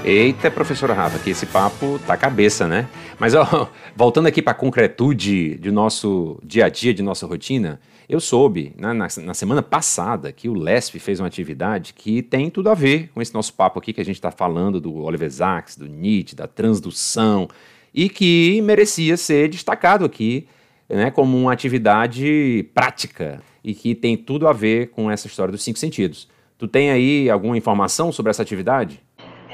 Eita, 0.07 0.51
professora 0.51 0.93
Rafa, 0.93 1.17
que 1.17 1.31
esse 1.31 1.47
papo 1.47 1.99
tá 2.05 2.15
cabeça, 2.15 2.67
né? 2.67 2.87
Mas 3.19 3.33
ó, 3.33 3.67
voltando 3.97 4.27
aqui 4.27 4.39
para 4.39 4.51
a 4.51 4.55
concretude 4.55 5.57
de 5.57 5.71
nosso 5.71 6.39
dia 6.43 6.65
a 6.65 6.69
dia, 6.69 6.93
de 6.93 7.01
nossa 7.01 7.25
rotina, 7.25 7.79
eu 8.07 8.19
soube 8.19 8.71
né, 8.77 8.93
na, 8.93 9.07
na, 9.23 9.33
semana 9.33 9.63
passada 9.63 10.31
que 10.31 10.47
o 10.47 10.53
LESP 10.53 10.99
fez 10.99 11.19
uma 11.19 11.25
atividade 11.25 11.91
que 11.91 12.21
tem 12.21 12.51
tudo 12.51 12.69
a 12.69 12.75
ver 12.75 13.09
com 13.15 13.19
esse 13.19 13.33
nosso 13.33 13.51
papo 13.55 13.79
aqui 13.79 13.91
que 13.91 13.99
a 13.99 14.05
gente 14.05 14.17
está 14.17 14.29
falando 14.29 14.79
do 14.79 14.95
Oliver 14.97 15.31
Sacks, 15.31 15.75
do 15.75 15.87
Nietzsche, 15.87 16.35
da 16.35 16.45
transdução, 16.45 17.49
e 17.91 18.07
que 18.07 18.61
merecia 18.61 19.17
ser 19.17 19.49
destacado 19.49 20.05
aqui 20.05 20.47
né, 20.87 21.09
como 21.09 21.35
uma 21.35 21.51
atividade 21.51 22.69
prática 22.75 23.41
e 23.63 23.73
que 23.73 23.95
tem 23.95 24.15
tudo 24.15 24.47
a 24.47 24.53
ver 24.53 24.91
com 24.91 25.09
essa 25.09 25.25
história 25.25 25.51
dos 25.51 25.63
cinco 25.63 25.79
sentidos. 25.79 26.29
Tu 26.59 26.67
tem 26.67 26.91
aí 26.91 27.27
alguma 27.27 27.57
informação 27.57 28.11
sobre 28.11 28.29
essa 28.29 28.43
atividade? 28.43 29.03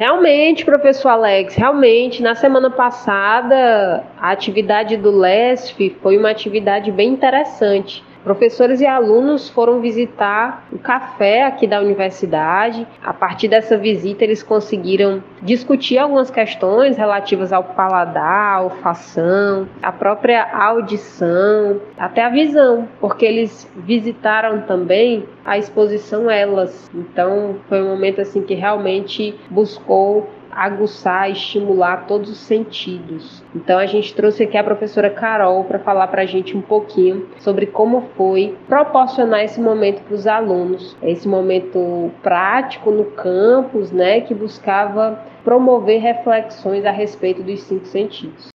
Realmente, 0.02 0.66
professor 0.66 1.10
Alex, 1.10 1.54
realmente, 1.54 2.24
na 2.24 2.34
semana 2.34 2.72
passada, 2.72 4.04
a 4.20 4.32
atividade 4.32 4.98
do 4.98 5.12
LESF 5.12 5.96
foi 6.02 6.18
uma 6.18 6.32
atividade 6.32 6.92
bem 6.92 7.10
interessante. 7.10 8.04
Professores 8.24 8.82
e 8.82 8.86
alunos 8.86 9.50
foram 9.50 9.82
visitar 9.82 10.68
o 10.72 10.78
café 10.78 11.44
aqui 11.44 11.66
da 11.66 11.82
universidade. 11.82 12.88
A 13.04 13.14
partir 13.14 13.48
dessa 13.48 13.76
visita, 13.76 14.24
eles 14.24 14.44
conseguiram 14.44 15.24
discutir 15.42 15.98
algumas 15.98 16.30
questões 16.30 16.98
relativas 16.98 17.52
ao 17.52 17.64
paladar, 17.64 18.58
a 18.58 18.62
olfação, 18.62 19.68
a 19.82 19.92
própria 19.92 20.48
audição, 20.54 21.82
até 21.98 22.24
a 22.24 22.30
visão, 22.30 22.88
porque 23.00 23.26
eles 23.26 23.68
visitaram 23.76 24.62
também 24.62 25.26
a 25.44 25.58
exposição 25.58 26.30
Elas. 26.30 26.92
Então, 26.94 27.56
foi 27.68 27.82
um 27.82 27.90
momento 27.90 28.22
assim 28.22 28.44
que 28.44 28.54
realmente 28.54 29.36
buscou 29.50 30.30
aguçar, 30.52 31.30
estimular 31.32 32.06
todos 32.08 32.30
os 32.30 32.38
sentidos. 32.38 33.44
Então 33.56 33.80
a 33.80 33.86
gente 33.86 34.14
trouxe 34.14 34.44
aqui 34.44 34.58
a 34.58 34.64
professora 34.64 35.10
Carol 35.10 35.64
para 35.64 35.80
falar 35.80 36.08
para 36.08 36.24
a 36.24 36.26
gente 36.26 36.56
um 36.56 36.62
pouquinho 36.62 37.28
sobre 37.40 37.66
como 37.66 38.10
foi 38.16 38.58
proporcionar 38.68 39.44
esse 39.44 39.60
momento 39.60 40.02
para 40.04 40.16
os 40.16 40.28
alunos, 40.28 40.96
esse 41.02 41.28
momento 41.28 42.12
prático 42.22 42.92
no 42.92 43.06
campus, 43.06 43.92
né, 43.92 44.22
que 44.22 44.34
buscava 44.34 45.20
promover 45.44 46.02
reflexões 46.02 46.86
a 46.86 46.92
respeito 46.92 47.42
dos 47.42 47.62
cinco 47.62 47.86
sentidos. 47.86 48.50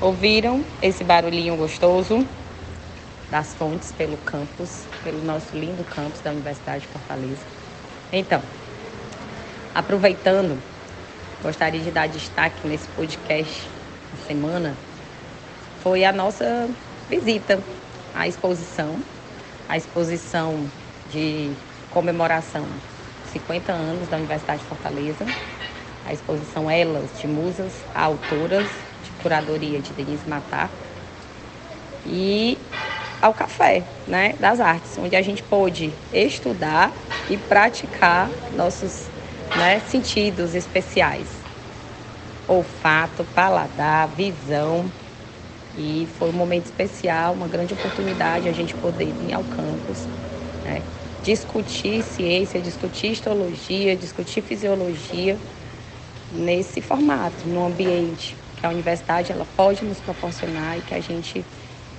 Ouviram 0.00 0.62
esse 0.82 1.02
barulhinho 1.02 1.56
gostoso 1.56 2.24
das 3.30 3.54
fontes 3.54 3.92
pelo 3.92 4.16
campus, 4.18 4.84
pelo 5.02 5.22
nosso 5.24 5.56
lindo 5.56 5.84
campus 5.84 6.20
da 6.20 6.30
Universidade 6.30 6.80
de 6.82 6.86
Fortaleza. 6.88 7.42
Então, 8.12 8.42
aproveitando, 9.74 10.60
gostaria 11.42 11.80
de 11.80 11.90
dar 11.90 12.08
destaque 12.08 12.66
nesse 12.66 12.86
podcast 12.88 13.62
da 14.12 14.26
semana, 14.26 14.74
foi 15.82 16.04
a 16.04 16.12
nossa 16.12 16.68
visita 17.08 17.60
à 18.14 18.28
exposição, 18.28 18.96
a 19.68 19.76
exposição 19.76 20.68
de 21.10 21.52
comemoração 21.90 22.66
50 23.32 23.72
anos 23.72 24.08
da 24.08 24.16
Universidade 24.16 24.62
de 24.62 24.68
Fortaleza, 24.68 25.26
a 26.06 26.12
exposição 26.12 26.70
Elas, 26.70 27.10
de 27.20 27.26
Musas 27.26 27.72
Autoras 27.94 28.68
curadoria 29.26 29.80
de 29.80 29.92
Denise 29.92 30.28
Matar, 30.28 30.70
e 32.06 32.56
ao 33.26 33.34
Café 33.34 33.82
né, 34.06 34.34
das 34.38 34.60
Artes, 34.60 34.96
onde 34.98 35.16
a 35.16 35.22
gente 35.22 35.42
pôde 35.42 35.90
estudar 36.12 36.92
e 37.28 37.36
praticar 37.36 38.30
nossos 38.56 39.06
né, 39.58 39.80
sentidos 39.80 40.54
especiais. 40.54 41.26
Olfato, 42.46 43.24
paladar, 43.34 44.08
visão. 44.08 44.90
E 45.76 46.06
foi 46.18 46.30
um 46.30 46.32
momento 46.32 46.66
especial, 46.66 47.34
uma 47.34 47.48
grande 47.48 47.74
oportunidade 47.74 48.48
a 48.48 48.52
gente 48.52 48.74
poder 48.74 49.12
vir 49.12 49.34
ao 49.34 49.42
campus, 49.42 50.06
né, 50.64 50.82
discutir 51.22 52.02
ciência, 52.02 52.60
discutir 52.60 53.10
histologia, 53.10 53.96
discutir 53.96 54.40
fisiologia 54.40 55.36
nesse 56.32 56.80
formato, 56.80 57.46
num 57.46 57.66
ambiente 57.66 58.36
que 58.58 58.64
a 58.64 58.70
universidade 58.70 59.32
ela 59.32 59.46
pode 59.56 59.84
nos 59.84 59.98
proporcionar 59.98 60.78
e 60.78 60.80
que 60.80 60.94
a 60.94 61.00
gente 61.00 61.44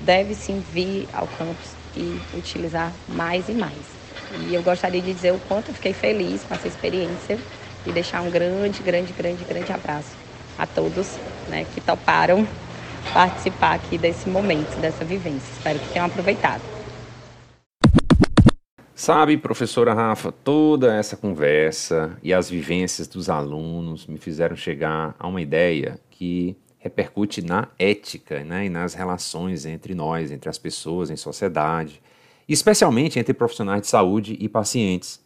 deve 0.02 0.34
sim 0.34 0.64
vir 0.74 1.08
ao 1.14 1.28
campus 1.28 1.72
e 1.96 2.20
utilizar 2.36 2.92
mais 3.08 3.50
e 3.50 3.54
mais. 3.54 3.98
E 4.48 4.54
eu 4.54 4.62
gostaria 4.62 5.02
de 5.02 5.14
dizer 5.14 5.34
o 5.34 5.40
quanto 5.48 5.70
eu 5.70 5.74
fiquei 5.74 5.94
feliz 5.94 6.44
com 6.44 6.54
essa 6.54 6.68
experiência 6.68 7.40
e 7.86 7.92
deixar 7.92 8.22
um 8.22 8.30
grande, 8.30 8.82
grande, 8.84 9.14
grande, 9.14 9.44
grande 9.46 9.72
abraço 9.72 10.16
a 10.58 10.66
todos 10.66 11.18
né, 11.48 11.66
que 11.74 11.82
toparam 11.82 12.48
participar 13.14 13.76
aqui 13.76 13.98
desse 13.98 14.30
momento, 14.30 14.80
dessa 14.82 15.06
vivência. 15.06 15.50
Espero 15.54 15.80
que 15.80 15.94
tenham 15.94 16.06
aproveitado. 16.06 16.62
Sabe, 18.94 19.38
professora 19.38 19.94
Rafa, 19.94 20.32
toda 20.32 20.94
essa 20.94 21.16
conversa 21.16 22.18
e 22.22 22.34
as 22.34 22.50
vivências 22.50 23.08
dos 23.08 23.30
alunos 23.30 24.08
me 24.08 24.18
fizeram 24.18 24.56
chegar 24.56 25.16
a 25.20 25.28
uma 25.28 25.40
ideia 25.40 26.00
que 26.10 26.58
repercute 26.88 27.42
na 27.42 27.68
ética 27.78 28.44
né, 28.44 28.66
e 28.66 28.70
nas 28.70 28.94
relações 28.94 29.66
entre 29.66 29.94
nós, 29.94 30.32
entre 30.32 30.50
as 30.50 30.58
pessoas, 30.58 31.10
em 31.10 31.18
sociedade, 31.18 32.02
especialmente 32.48 33.20
entre 33.20 33.34
profissionais 33.34 33.82
de 33.82 33.88
saúde 33.88 34.38
e 34.40 34.48
pacientes. 34.48 35.20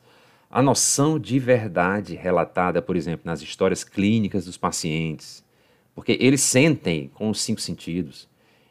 A 0.50 0.62
noção 0.62 1.20
de 1.20 1.38
verdade 1.40 2.16
relatada, 2.16 2.82
por 2.82 2.96
exemplo, 2.96 3.22
nas 3.26 3.42
histórias 3.42 3.84
clínicas 3.84 4.46
dos 4.46 4.58
pacientes, 4.58 5.44
porque 5.94 6.18
eles 6.20 6.42
sentem 6.42 7.10
com 7.14 7.30
os 7.30 7.40
cinco 7.40 7.62
sentidos, 7.62 8.28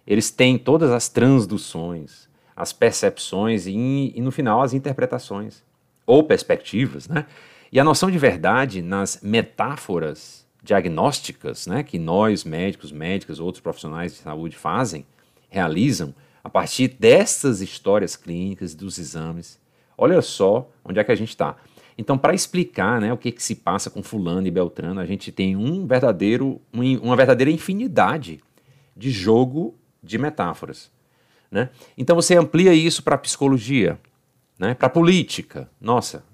eles 0.07 0.31
têm 0.31 0.59
todas 0.59 0.91
as 0.91 1.09
transduções, 1.09 2.29
as 2.57 2.73
percepções 2.73 3.67
e, 3.67 4.13
e 4.15 4.21
no 4.21 4.33
final 4.33 4.61
as 4.61 4.75
interpretações 4.75 5.63
ou 6.05 6.25
perspectivas, 6.25 7.09
né? 7.09 7.25
E 7.73 7.79
a 7.79 7.85
noção 7.85 8.11
de 8.11 8.19
verdade 8.19 8.83
nas 8.83 9.21
metáforas 9.23 10.40
diagnósticas, 10.63 11.67
né, 11.67 11.83
que 11.83 11.99
nós 11.99 12.45
médicos, 12.45 12.93
médicas, 12.93 13.41
outros 13.41 13.63
profissionais 13.63 14.13
de 14.13 14.19
saúde 14.19 14.57
fazem, 14.57 15.07
realizam 15.49 16.15
a 16.43 16.49
partir 16.49 16.89
dessas 16.89 17.61
histórias 17.61 18.17
clínicas 18.17 18.75
dos 18.75 18.99
exames. 18.99 19.59
Olha 19.97 20.21
só 20.23 20.71
onde 20.85 20.99
é 20.99 21.05
que 21.05 21.13
a 21.13 21.17
gente 21.17 21.31
está. 21.31 21.57
Então, 21.99 22.17
para 22.17 22.35
explicar 22.35 22.99
né, 23.01 23.13
o 23.13 23.19
que, 23.19 23.31
que 23.31 23.43
se 23.43 23.57
passa 23.57 23.91
com 23.91 24.03
fulano 24.03 24.47
e 24.47 24.51
beltrano, 24.51 25.01
a 25.01 25.07
gente 25.07 25.31
tem 25.31 25.55
um 25.55 25.87
verdadeiro, 25.87 26.61
uma 26.73 27.15
verdadeira 27.15 27.51
infinidade 27.51 28.41
de 28.97 29.11
jogo 29.11 29.75
de 30.03 30.17
metáforas. 30.17 30.91
Né? 31.51 31.69
Então 31.99 32.17
você 32.17 32.37
amplia 32.37 32.73
isso 32.73 33.03
para 33.03 33.17
a 33.17 33.19
psicologia, 33.19 33.99
né? 34.59 34.73
para 34.73 34.87
a 34.87 34.91
política. 34.91 35.69
Nossa, 35.81 36.25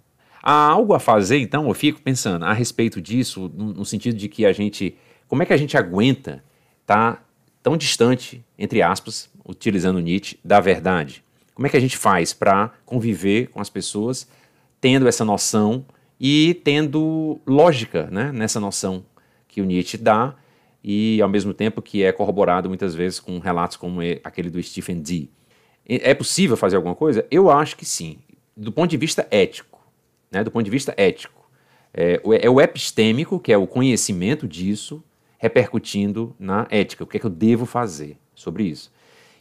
há 0.47 0.69
algo 0.69 0.95
a 0.95 1.01
fazer, 1.01 1.39
então, 1.39 1.67
eu 1.67 1.75
fico 1.75 2.01
pensando 2.01 2.45
a 2.45 2.53
respeito 2.53 3.01
disso, 3.03 3.51
no, 3.53 3.85
sentido 3.85 4.17
de 4.17 4.29
que 4.29 4.47
a 4.47 4.53
gente. 4.53 4.97
Como 5.27 5.43
é 5.43 5.47
que 5.47 5.53
a 5.53 5.57
gente 5.57 5.77
aguenta 5.77 6.45
estar 6.83 7.17
tá 7.17 7.23
tão 7.61 7.77
distante, 7.77 8.45
entre 8.57 8.81
aspas, 8.81 9.29
utilizando 9.45 9.99
Nietzsche, 9.99 10.39
da 10.45 10.61
verdade? 10.61 11.25
Como 11.53 11.67
é 11.67 11.71
que 11.71 11.77
a 11.77 11.81
gente 11.81 11.97
faz 11.97 12.33
para 12.33 12.71
conviver 12.85 13.49
com 13.49 13.61
as 13.61 13.69
pessoas 13.69 14.29
tendo 14.81 15.09
essa 15.09 15.25
noção 15.25 15.85
e 16.21 16.55
tendo 16.63 17.41
lógica 17.45 18.09
né, 18.13 18.31
nessa 18.31 18.61
noção 18.61 19.05
que 19.49 19.61
o 19.61 19.65
Nietzsche 19.65 19.97
dá 19.97 20.37
e 20.85 21.21
ao 21.21 21.29
mesmo 21.29 21.53
tempo 21.53 21.83
que 21.83 22.05
é 22.05 22.13
corroborado 22.13 22.69
muitas 22.69 22.95
vezes 22.95 23.19
com 23.19 23.41
relatos 23.41 23.77
como 23.77 24.01
aquele 24.23 24.49
do 24.49 24.63
Stephen 24.63 25.01
D. 25.01 25.29
É 25.85 26.15
possível 26.15 26.57
fazer 26.57 26.77
alguma 26.77 26.95
coisa? 26.95 27.27
Eu 27.31 27.51
acho 27.51 27.77
que 27.77 27.85
sim, 27.85 28.19
do 28.57 28.71
ponto 28.71 28.91
de 28.91 28.97
vista 28.97 29.27
ético. 29.31 29.76
Né? 30.31 30.43
Do 30.43 30.51
ponto 30.51 30.65
de 30.65 30.71
vista 30.71 30.95
ético. 30.97 31.49
É, 31.93 32.21
é 32.43 32.51
o 32.51 32.61
epistêmico, 32.61 33.41
que 33.41 33.53
é 33.53 33.57
o 33.57 33.67
conhecimento 33.67 34.47
disso, 34.47 35.03
repercutindo 35.39 36.35
na 36.39 36.67
ética. 36.71 37.05
O 37.05 37.07
que 37.07 37.17
é 37.17 37.21
que 37.21 37.27
eu 37.27 37.31
devo 37.31 37.65
fazer 37.65 38.19
sobre 38.35 38.65
isso? 38.65 38.93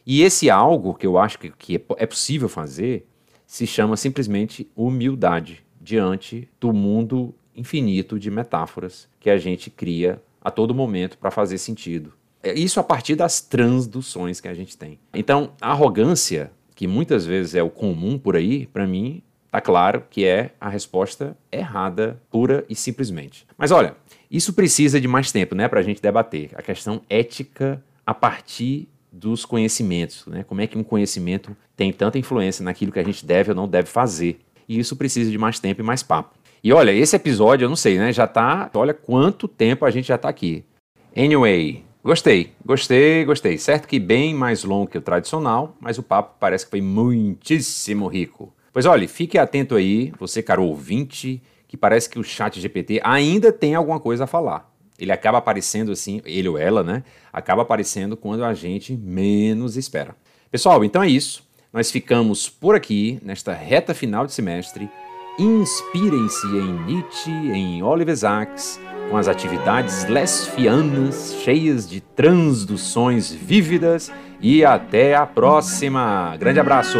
E 0.06 0.22
esse 0.22 0.48
algo 0.48 0.94
que 0.94 1.06
eu 1.06 1.18
acho 1.18 1.38
que, 1.38 1.50
que 1.50 1.76
é, 1.76 1.80
é 1.98 2.06
possível 2.06 2.48
fazer 2.48 3.06
se 3.46 3.66
chama 3.66 3.96
simplesmente 3.96 4.70
humildade 4.74 5.64
diante 5.80 6.48
do 6.60 6.72
mundo 6.72 7.34
infinito 7.54 8.18
de 8.18 8.30
metáforas 8.30 9.08
que 9.18 9.30
a 9.30 9.38
gente 9.38 9.70
cria 9.70 10.22
a 10.40 10.50
todo 10.50 10.74
momento 10.74 11.18
para 11.18 11.30
fazer 11.30 11.58
sentido. 11.58 12.12
É 12.42 12.52
isso 12.54 12.78
a 12.78 12.84
partir 12.84 13.16
das 13.16 13.40
transduções 13.40 14.40
que 14.40 14.48
a 14.48 14.54
gente 14.54 14.76
tem. 14.76 14.98
Então, 15.12 15.52
a 15.60 15.72
arrogância, 15.72 16.52
que 16.74 16.86
muitas 16.86 17.26
vezes 17.26 17.54
é 17.54 17.62
o 17.62 17.70
comum 17.70 18.18
por 18.18 18.36
aí, 18.36 18.66
para 18.66 18.86
mim, 18.86 19.22
tá 19.56 19.60
claro 19.62 20.04
que 20.10 20.26
é 20.26 20.50
a 20.60 20.68
resposta 20.68 21.34
errada, 21.50 22.20
pura 22.30 22.62
e 22.68 22.74
simplesmente. 22.74 23.46
Mas 23.56 23.70
olha, 23.70 23.96
isso 24.30 24.52
precisa 24.52 25.00
de 25.00 25.08
mais 25.08 25.32
tempo, 25.32 25.54
né, 25.54 25.66
para 25.66 25.80
a 25.80 25.82
gente 25.82 26.02
debater 26.02 26.50
a 26.54 26.60
questão 26.60 27.00
ética 27.08 27.82
a 28.04 28.12
partir 28.12 28.86
dos 29.10 29.46
conhecimentos, 29.46 30.26
né? 30.26 30.44
Como 30.44 30.60
é 30.60 30.66
que 30.66 30.76
um 30.76 30.84
conhecimento 30.84 31.56
tem 31.74 31.90
tanta 31.90 32.18
influência 32.18 32.62
naquilo 32.62 32.92
que 32.92 32.98
a 32.98 33.02
gente 33.02 33.24
deve 33.24 33.50
ou 33.52 33.56
não 33.56 33.66
deve 33.66 33.88
fazer? 33.88 34.40
E 34.68 34.78
isso 34.78 34.94
precisa 34.94 35.30
de 35.30 35.38
mais 35.38 35.58
tempo 35.58 35.80
e 35.80 35.84
mais 35.84 36.02
papo. 36.02 36.36
E 36.62 36.70
olha, 36.70 36.90
esse 36.90 37.16
episódio, 37.16 37.64
eu 37.64 37.70
não 37.70 37.76
sei, 37.76 37.96
né? 37.96 38.12
Já 38.12 38.26
tá. 38.26 38.70
Olha 38.74 38.92
quanto 38.92 39.48
tempo 39.48 39.86
a 39.86 39.90
gente 39.90 40.08
já 40.08 40.18
tá 40.18 40.28
aqui. 40.28 40.66
Anyway, 41.16 41.82
gostei, 42.04 42.52
gostei, 42.62 43.24
gostei. 43.24 43.56
Certo 43.56 43.88
que 43.88 43.98
bem 43.98 44.34
mais 44.34 44.64
longo 44.64 44.90
que 44.90 44.98
o 44.98 45.00
tradicional, 45.00 45.74
mas 45.80 45.96
o 45.96 46.02
papo 46.02 46.36
parece 46.38 46.66
que 46.66 46.72
foi 46.72 46.82
muitíssimo 46.82 48.06
rico. 48.06 48.52
Pois 48.76 48.84
olha, 48.84 49.08
fique 49.08 49.38
atento 49.38 49.74
aí, 49.74 50.12
você, 50.18 50.42
caro 50.42 50.62
ouvinte, 50.62 51.42
que 51.66 51.78
parece 51.78 52.10
que 52.10 52.18
o 52.18 52.22
chat 52.22 52.60
GPT 52.60 53.00
ainda 53.02 53.50
tem 53.50 53.74
alguma 53.74 53.98
coisa 53.98 54.24
a 54.24 54.26
falar. 54.26 54.70
Ele 54.98 55.10
acaba 55.10 55.38
aparecendo 55.38 55.92
assim, 55.92 56.20
ele 56.26 56.46
ou 56.46 56.58
ela, 56.58 56.82
né? 56.82 57.02
Acaba 57.32 57.62
aparecendo 57.62 58.18
quando 58.18 58.44
a 58.44 58.52
gente 58.52 58.94
menos 58.94 59.78
espera. 59.78 60.14
Pessoal, 60.50 60.84
então 60.84 61.02
é 61.02 61.08
isso. 61.08 61.42
Nós 61.72 61.90
ficamos 61.90 62.50
por 62.50 62.74
aqui 62.74 63.18
nesta 63.22 63.54
reta 63.54 63.94
final 63.94 64.26
de 64.26 64.34
semestre. 64.34 64.90
Inspirem-se 65.38 66.46
em 66.46 66.84
Nietzsche, 66.84 67.30
em 67.30 67.82
Oliver 67.82 68.14
Sacks, 68.14 68.78
com 69.08 69.16
as 69.16 69.26
atividades 69.26 70.04
lesfianas 70.04 71.34
cheias 71.42 71.88
de 71.88 72.02
transduções 72.02 73.32
vívidas 73.32 74.12
e 74.38 74.62
até 74.66 75.14
a 75.14 75.24
próxima. 75.24 76.36
Grande 76.36 76.60
abraço! 76.60 76.98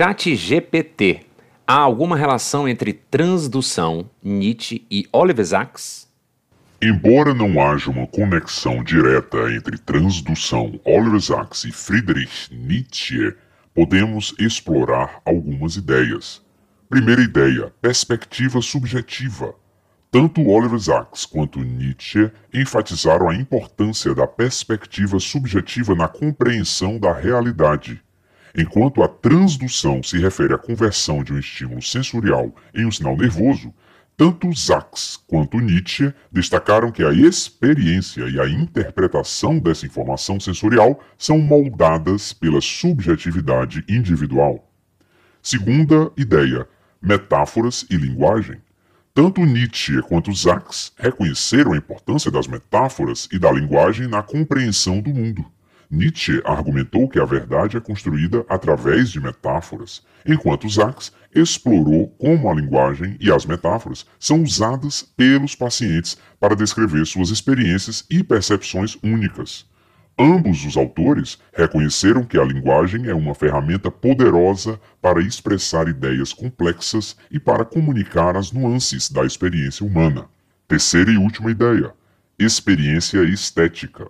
Chat 0.00 0.34
GPT. 0.34 1.26
Há 1.66 1.74
alguma 1.74 2.16
relação 2.16 2.66
entre 2.66 2.90
transdução, 2.94 4.08
Nietzsche 4.24 4.86
e 4.90 5.06
Oliver 5.12 5.44
Sacks? 5.44 6.08
Embora 6.80 7.34
não 7.34 7.60
haja 7.60 7.90
uma 7.90 8.06
conexão 8.06 8.82
direta 8.82 9.36
entre 9.52 9.76
transdução, 9.76 10.80
Oliver 10.86 11.20
Sacks 11.20 11.64
e 11.64 11.70
Friedrich 11.70 12.48
Nietzsche, 12.50 13.34
podemos 13.74 14.34
explorar 14.38 15.20
algumas 15.22 15.76
ideias. 15.76 16.40
Primeira 16.88 17.20
ideia: 17.20 17.70
perspectiva 17.82 18.62
subjetiva. 18.62 19.54
Tanto 20.10 20.48
Oliver 20.48 20.80
Sacks 20.80 21.26
quanto 21.26 21.60
Nietzsche 21.60 22.30
enfatizaram 22.54 23.28
a 23.28 23.36
importância 23.36 24.14
da 24.14 24.26
perspectiva 24.26 25.20
subjetiva 25.20 25.94
na 25.94 26.08
compreensão 26.08 26.98
da 26.98 27.12
realidade. 27.12 28.00
Enquanto 28.56 29.02
a 29.02 29.08
transdução 29.08 30.02
se 30.02 30.18
refere 30.18 30.54
à 30.54 30.58
conversão 30.58 31.22
de 31.22 31.32
um 31.32 31.38
estímulo 31.38 31.82
sensorial 31.82 32.54
em 32.74 32.84
um 32.84 32.90
sinal 32.90 33.16
nervoso, 33.16 33.72
tanto 34.16 34.54
Sachs 34.54 35.16
quanto 35.26 35.58
Nietzsche 35.60 36.12
destacaram 36.30 36.92
que 36.92 37.02
a 37.02 37.10
experiência 37.10 38.28
e 38.28 38.38
a 38.38 38.46
interpretação 38.46 39.58
dessa 39.58 39.86
informação 39.86 40.38
sensorial 40.38 41.02
são 41.16 41.38
moldadas 41.38 42.32
pela 42.32 42.60
subjetividade 42.60 43.82
individual. 43.88 44.70
Segunda 45.42 46.12
ideia: 46.18 46.68
metáforas 47.00 47.86
e 47.88 47.96
linguagem. 47.96 48.60
Tanto 49.14 49.40
Nietzsche 49.40 50.02
quanto 50.02 50.34
Sachs 50.34 50.92
reconheceram 50.98 51.72
a 51.72 51.76
importância 51.76 52.30
das 52.30 52.46
metáforas 52.46 53.26
e 53.32 53.38
da 53.38 53.50
linguagem 53.50 54.06
na 54.06 54.22
compreensão 54.22 55.00
do 55.00 55.14
mundo. 55.14 55.46
Nietzsche 55.90 56.40
argumentou 56.44 57.08
que 57.08 57.18
a 57.18 57.24
verdade 57.24 57.76
é 57.76 57.80
construída 57.80 58.46
através 58.48 59.10
de 59.10 59.18
metáforas, 59.18 60.02
enquanto 60.24 60.70
Sachs 60.70 61.12
explorou 61.34 62.10
como 62.10 62.48
a 62.48 62.54
linguagem 62.54 63.16
e 63.18 63.32
as 63.32 63.44
metáforas 63.44 64.06
são 64.16 64.40
usadas 64.40 65.02
pelos 65.02 65.56
pacientes 65.56 66.16
para 66.38 66.54
descrever 66.54 67.04
suas 67.06 67.30
experiências 67.30 68.04
e 68.08 68.22
percepções 68.22 68.96
únicas. 69.02 69.68
Ambos 70.16 70.64
os 70.64 70.76
autores 70.76 71.38
reconheceram 71.52 72.22
que 72.22 72.38
a 72.38 72.44
linguagem 72.44 73.08
é 73.08 73.14
uma 73.14 73.34
ferramenta 73.34 73.90
poderosa 73.90 74.78
para 75.02 75.20
expressar 75.20 75.88
ideias 75.88 76.32
complexas 76.32 77.16
e 77.32 77.40
para 77.40 77.64
comunicar 77.64 78.36
as 78.36 78.52
nuances 78.52 79.10
da 79.10 79.24
experiência 79.24 79.84
humana. 79.84 80.26
Terceira 80.68 81.10
e 81.10 81.16
última 81.16 81.50
ideia: 81.50 81.92
experiência 82.38 83.24
estética. 83.24 84.06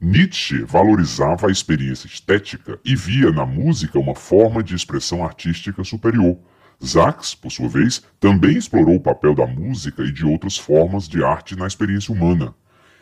Nietzsche 0.00 0.62
valorizava 0.62 1.48
a 1.48 1.50
experiência 1.50 2.06
estética 2.06 2.78
e 2.84 2.94
via 2.94 3.32
na 3.32 3.44
música 3.44 3.98
uma 3.98 4.14
forma 4.14 4.62
de 4.62 4.72
expressão 4.72 5.24
artística 5.24 5.82
superior. 5.82 6.38
Sachs, 6.78 7.34
por 7.34 7.50
sua 7.50 7.68
vez, 7.68 8.00
também 8.20 8.56
explorou 8.56 8.94
o 8.94 9.00
papel 9.00 9.34
da 9.34 9.44
música 9.44 10.04
e 10.04 10.12
de 10.12 10.24
outras 10.24 10.56
formas 10.56 11.08
de 11.08 11.24
arte 11.24 11.56
na 11.56 11.66
experiência 11.66 12.14
humana. 12.14 12.54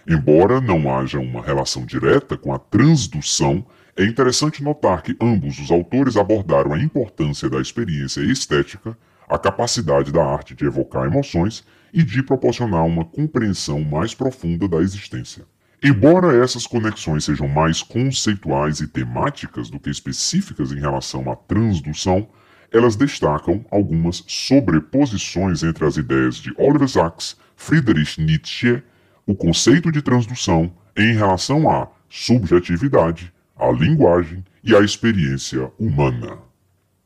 Embora 0.08 0.58
não 0.58 0.90
haja 0.90 1.18
uma 1.18 1.42
relação 1.42 1.84
direta 1.84 2.34
com 2.34 2.54
a 2.54 2.58
transdução, 2.58 3.66
é 3.94 4.02
interessante 4.02 4.64
notar 4.64 5.02
que 5.02 5.14
ambos 5.20 5.58
os 5.58 5.70
autores 5.70 6.16
abordaram 6.16 6.72
a 6.72 6.80
importância 6.80 7.50
da 7.50 7.60
experiência 7.60 8.22
estética, 8.22 8.96
a 9.28 9.36
capacidade 9.36 10.10
da 10.10 10.24
arte 10.24 10.54
de 10.54 10.64
evocar 10.64 11.04
emoções 11.04 11.62
e 11.92 12.02
de 12.02 12.22
proporcionar 12.22 12.86
uma 12.86 13.04
compreensão 13.04 13.82
mais 13.82 14.14
profunda 14.14 14.66
da 14.66 14.78
existência. 14.78 15.44
Embora 15.82 16.42
essas 16.42 16.66
conexões 16.66 17.24
sejam 17.24 17.46
mais 17.48 17.82
conceituais 17.82 18.80
e 18.80 18.86
temáticas 18.86 19.68
do 19.68 19.78
que 19.78 19.90
específicas 19.90 20.72
em 20.72 20.80
relação 20.80 21.30
à 21.30 21.36
transdução, 21.36 22.28
elas 22.72 22.96
destacam 22.96 23.64
algumas 23.70 24.24
sobreposições 24.26 25.62
entre 25.62 25.84
as 25.84 25.96
ideias 25.96 26.36
de 26.36 26.52
Oliver 26.56 26.88
Sacks, 26.88 27.36
Friedrich 27.56 28.20
Nietzsche, 28.20 28.82
o 29.26 29.34
conceito 29.34 29.92
de 29.92 30.02
transdução 30.02 30.72
em 30.96 31.14
relação 31.14 31.68
à 31.68 31.88
subjetividade, 32.08 33.32
à 33.56 33.70
linguagem 33.70 34.44
e 34.62 34.74
à 34.74 34.80
experiência 34.80 35.70
humana. 35.78 36.38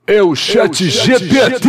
É 0.06 0.22
o 0.22 0.34
Chat 0.34 0.88
GPT. 0.88 1.68